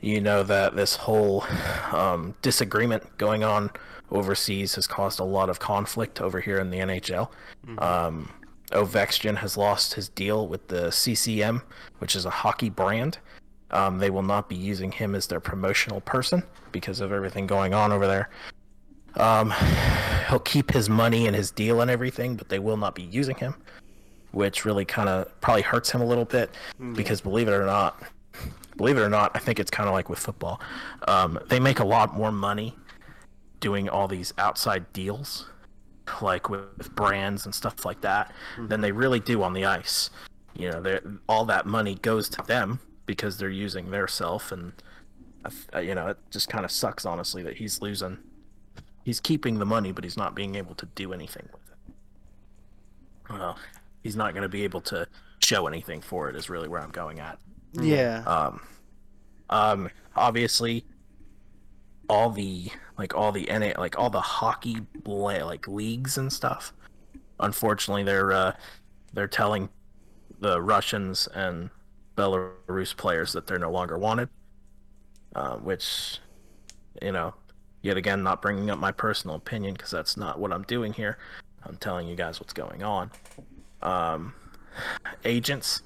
[0.01, 1.45] you know that this whole
[1.91, 3.69] um, disagreement going on
[4.09, 7.29] overseas has caused a lot of conflict over here in the NHL.
[7.77, 8.31] Um,
[8.71, 11.61] Ovechkin has lost his deal with the CCM,
[11.99, 13.19] which is a hockey brand.
[13.71, 17.73] Um, they will not be using him as their promotional person because of everything going
[17.73, 18.29] on over there.
[19.17, 19.53] Um,
[20.29, 23.35] he'll keep his money and his deal and everything, but they will not be using
[23.35, 23.55] him,
[24.31, 26.51] which really kind of probably hurts him a little bit
[26.93, 28.01] because believe it or not,
[28.77, 30.59] believe it or not, I think it's kind of like with football.
[31.07, 32.75] Um, they make a lot more money
[33.59, 35.47] doing all these outside deals,
[36.21, 40.09] like with brands and stuff like that, than they really do on the ice.
[40.55, 44.73] You know, they're- all that money goes to them because they're using their self, and
[45.43, 48.17] I f- uh, you know, it just kind of sucks, honestly, that he's losing
[49.03, 51.93] he's keeping the money, but he's not being able to do anything with it.
[53.29, 53.57] Well,
[54.01, 55.07] he's not going to be able to
[55.39, 56.35] show anything for it.
[56.35, 57.37] Is really where I'm going at.
[57.73, 58.23] Yeah.
[58.25, 58.61] Um,
[59.51, 60.85] um, obviously,
[62.07, 66.73] all the like all the NA like all the hockey like leagues and stuff.
[67.39, 68.53] Unfortunately, they're uh,
[69.13, 69.69] they're telling
[70.39, 71.69] the Russians and
[72.15, 74.29] Belarus players that they're no longer wanted.
[75.35, 76.19] Uh, which,
[77.01, 77.33] you know,
[77.81, 81.17] yet again, not bringing up my personal opinion because that's not what I'm doing here.
[81.63, 83.11] I'm telling you guys what's going on.
[83.81, 84.33] Um,
[85.25, 85.81] agents,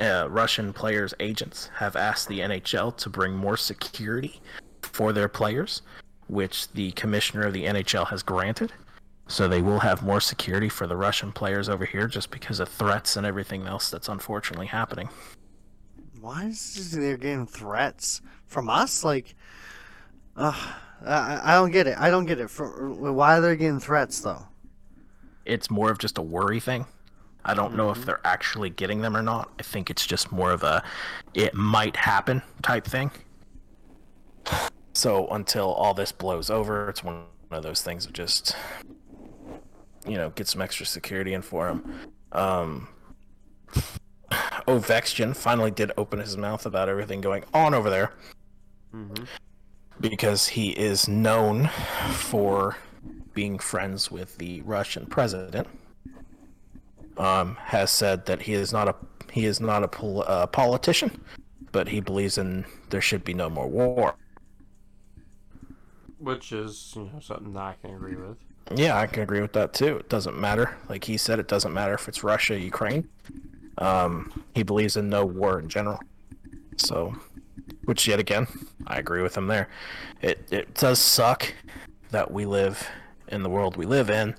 [0.00, 4.40] uh, Russian players' agents have asked the NHL to bring more security
[4.94, 5.82] for their players,
[6.28, 8.72] which the commissioner of the NHL has granted.
[9.26, 12.68] So they will have more security for the Russian players over here just because of
[12.68, 15.08] threats and everything else that's unfortunately happening.
[16.20, 19.02] Why is this, they're getting threats from us?
[19.02, 19.34] Like,
[20.36, 20.52] uh,
[21.04, 21.98] I, I don't get it.
[21.98, 22.48] I don't get it.
[22.48, 24.46] For, why are they're getting threats though?
[25.44, 26.86] It's more of just a worry thing.
[27.44, 29.50] I don't know if they're actually getting them or not.
[29.58, 30.82] I think it's just more of a
[31.34, 33.10] it might happen type thing.
[34.94, 38.56] So until all this blows over, it's one of those things of just
[40.06, 41.94] you know, get some extra security in for him.
[42.32, 42.88] Um
[44.66, 48.12] Ovechkin finally did open his mouth about everything going on over there
[48.92, 49.24] hmm
[50.00, 51.68] because he is known
[52.10, 52.76] for
[53.32, 55.68] being friends with the Russian president.
[57.16, 58.96] Um, has said that he is not a
[59.30, 61.20] he is not a pol- uh, politician,
[61.70, 64.16] but he believes in there should be no more war.
[66.24, 68.38] Which is you know something that I can agree with.
[68.74, 69.98] Yeah, I can agree with that too.
[69.98, 70.74] It doesn't matter.
[70.88, 73.06] Like he said, it doesn't matter if it's Russia, Ukraine.
[73.76, 76.00] Um, he believes in no war in general.
[76.78, 77.14] So,
[77.84, 78.46] which yet again,
[78.86, 79.68] I agree with him there.
[80.22, 81.52] It it does suck
[82.10, 82.88] that we live
[83.28, 84.34] in the world we live in.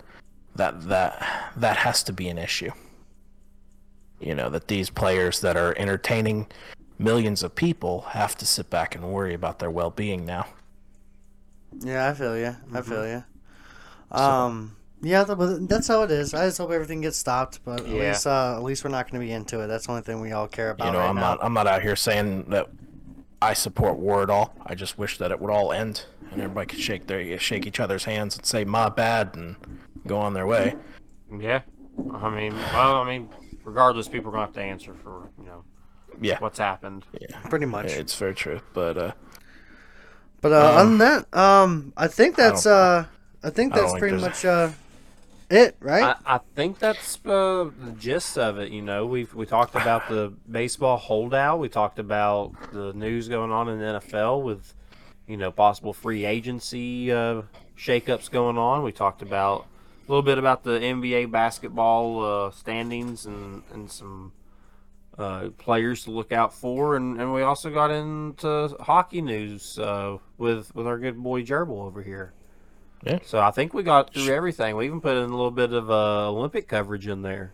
[0.55, 2.71] That that that has to be an issue.
[4.19, 6.47] You know that these players that are entertaining
[6.97, 10.47] millions of people have to sit back and worry about their well-being now.
[11.79, 12.47] Yeah, I feel you.
[12.47, 12.81] I Mm-hmm.
[12.91, 13.23] feel you.
[14.11, 16.33] Um, yeah, th- but that's how it is.
[16.33, 17.59] I just hope everything gets stopped.
[17.65, 18.09] But at Yeah.
[18.09, 19.67] least, uh, at least we're not going to be into it.
[19.67, 21.21] That's the only thing we all care about you know, right I'm now.
[21.21, 22.69] not I'm not out here saying that
[23.41, 24.53] I support war at all.
[24.65, 27.79] I just wish that it would all end and everybody could shake their shake each
[27.79, 29.55] other's hands and say my bad and
[30.07, 30.75] go on their way.
[31.37, 31.61] Yeah.
[32.13, 33.29] I mean, well, I mean,
[33.63, 35.63] regardless, people are gonna have to answer for you know
[36.21, 37.05] Yeah, what's happened.
[37.49, 37.87] Pretty much.
[37.87, 38.61] it's very true.
[38.73, 39.11] But uh,
[40.45, 43.05] But uh, Um, other than that, um, I think that's don't- uh,
[43.43, 44.69] I think that's think pretty much uh,
[45.49, 46.15] it, right?
[46.23, 48.71] I, I think that's uh, the gist of it.
[48.71, 51.57] You know, we we talked about the baseball holdout.
[51.57, 54.75] We talked about the news going on in the NFL with,
[55.27, 57.41] you know, possible free agency uh,
[57.75, 58.83] shakeups going on.
[58.83, 59.65] We talked about
[60.07, 64.31] a little bit about the NBA basketball uh, standings and and some
[65.17, 70.17] uh, players to look out for, and, and we also got into hockey news uh,
[70.37, 72.33] with with our good boy Gerbill over here.
[73.03, 73.19] Yeah.
[73.23, 74.75] So I think we got through everything.
[74.75, 77.53] We even put in a little bit of uh, Olympic coverage in there.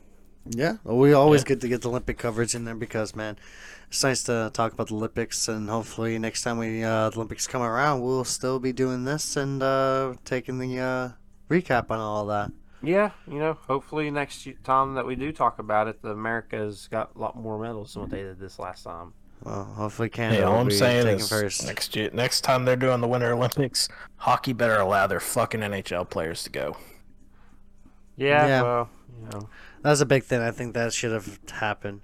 [0.49, 1.49] Yeah, well, we always Yeah.
[1.49, 3.37] get to get the Olympic coverage in there because man,
[3.89, 7.45] it's nice to talk about the Olympics, and hopefully next time we uh, the Olympics
[7.45, 11.09] come around, we'll still be doing this and uh, taking the uh,
[11.49, 12.51] recap on all that.
[12.83, 17.11] Yeah, you know, hopefully next time that we do talk about it, the America's got
[17.15, 19.13] a lot more medals than what they did this last time.
[19.43, 21.65] Well, hopefully Canada Hey, all will I'm be saying is first.
[21.65, 26.09] next year, next time they're doing the Winter Olympics, hockey better allow their fucking NHL
[26.09, 26.77] players to go.
[28.17, 28.61] Yeah, Yeah.
[28.61, 28.89] well,
[29.21, 29.49] you know,
[29.81, 30.41] That's a big thing.
[30.41, 32.01] I think that should have happened.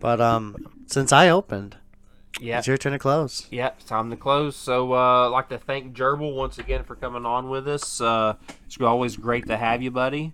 [0.00, 0.56] But um,
[0.86, 1.76] since I opened,
[2.40, 3.46] yeah, it's your turn to close.
[3.50, 4.56] yeah, it's time to close.
[4.56, 8.00] So, uh, I'd like to thank Gerbill once again for coming on with us.
[8.00, 8.34] Uh,
[8.66, 10.32] it's always great to have you, buddy.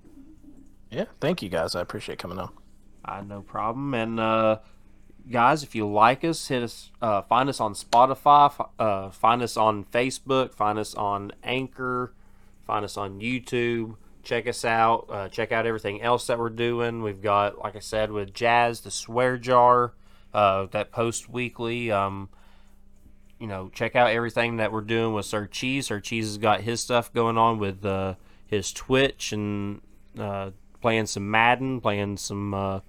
[0.90, 1.74] Yeah, thank you guys.
[1.74, 2.50] I appreciate coming on.
[3.04, 3.94] Uh, no problem.
[3.94, 4.58] And uh,
[5.30, 6.90] guys, if you like us, hit us.
[7.00, 8.46] Uh, find us on Spotify.
[8.46, 10.54] f- Uh, find us on Facebook.
[10.54, 12.12] Find us on Anchor.
[12.66, 13.96] Find us on YouTube.
[14.22, 15.06] Check us out.
[15.08, 17.02] Uh, check out everything else that we're doing.
[17.02, 19.94] We've got, like I said, with Jazz, the Swear Jar,
[20.32, 21.90] uh, that post weekly.
[21.90, 22.28] Um,
[23.38, 25.86] you know, check out everything that we're doing with Sir Cheese.
[25.86, 28.14] Sir Cheese has got his stuff going on with uh,
[28.46, 29.80] his Twitch and
[30.18, 30.50] uh,
[30.82, 32.80] playing some Madden, playing some uh,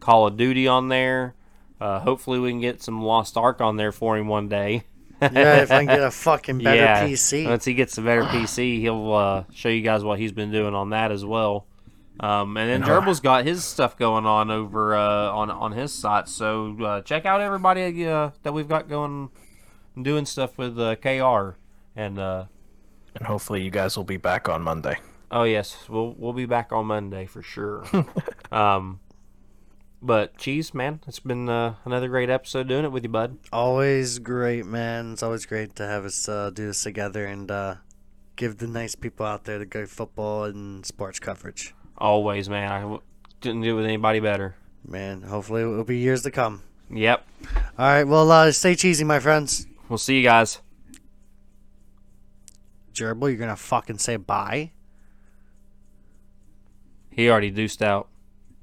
[0.00, 1.34] Call of Duty on there.
[1.80, 4.84] Uh, hopefully, we can get some Lost Ark on there for him one day.
[5.20, 7.46] Yeah, if I can get a fucking better Yeah, PC.
[7.46, 10.74] Once he gets a better PC, he'll uh, show you guys what he's been doing
[10.74, 11.66] on that as well.
[12.20, 15.92] Um, and then And, Gerbill's got his stuff going on over uh, on on his
[15.92, 16.28] site.
[16.28, 19.30] So uh, check out everybody uh, that we've got going,
[20.00, 21.56] doing stuff with uh, KR.
[21.94, 22.46] And uh,
[23.14, 24.98] And hopefully you guys will be back on Monday.
[25.30, 27.84] oh yes, we'll we'll be back on Monday for sure.
[28.52, 29.00] um,
[30.00, 33.38] but cheese, man, it's been uh, another great episode doing it with you, bud.
[33.52, 35.12] Always great, man.
[35.12, 37.74] It's always great to have us uh, do this together and uh,
[38.36, 41.74] give the nice people out there the good football and sports coverage.
[41.98, 42.70] Always, man.
[42.70, 42.98] I
[43.40, 44.54] didn't do it with anybody better.
[44.86, 46.62] Man, hopefully it will be years to come.
[46.90, 47.26] Yep.
[47.78, 49.66] All right, well, uh, stay cheesy, my friends.
[49.88, 50.60] We'll see you guys.
[52.94, 54.70] Gerbill, you're gonna fucking say bye.
[57.10, 58.08] He already deuced out.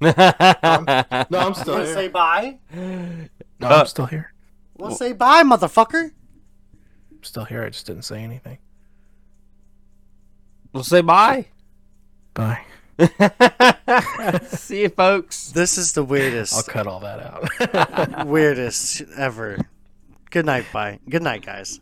[0.00, 0.12] No,
[1.38, 2.58] I'm still gonna say bye?
[2.74, 3.28] No,
[3.62, 4.32] Uh, I'm still here.
[4.76, 6.10] Well, say bye, motherfucker.
[7.12, 7.62] I'm still here.
[7.64, 8.58] I just didn't say anything.
[10.72, 11.46] We'll say bye.
[12.34, 12.64] Bye.
[14.48, 15.50] see you, folks.
[15.50, 16.54] This is the weirdest.
[16.54, 18.26] I'll cut all that out.
[18.26, 19.58] weirdest ever.
[20.30, 21.00] Good night, bye.
[21.08, 21.80] Good night, guys.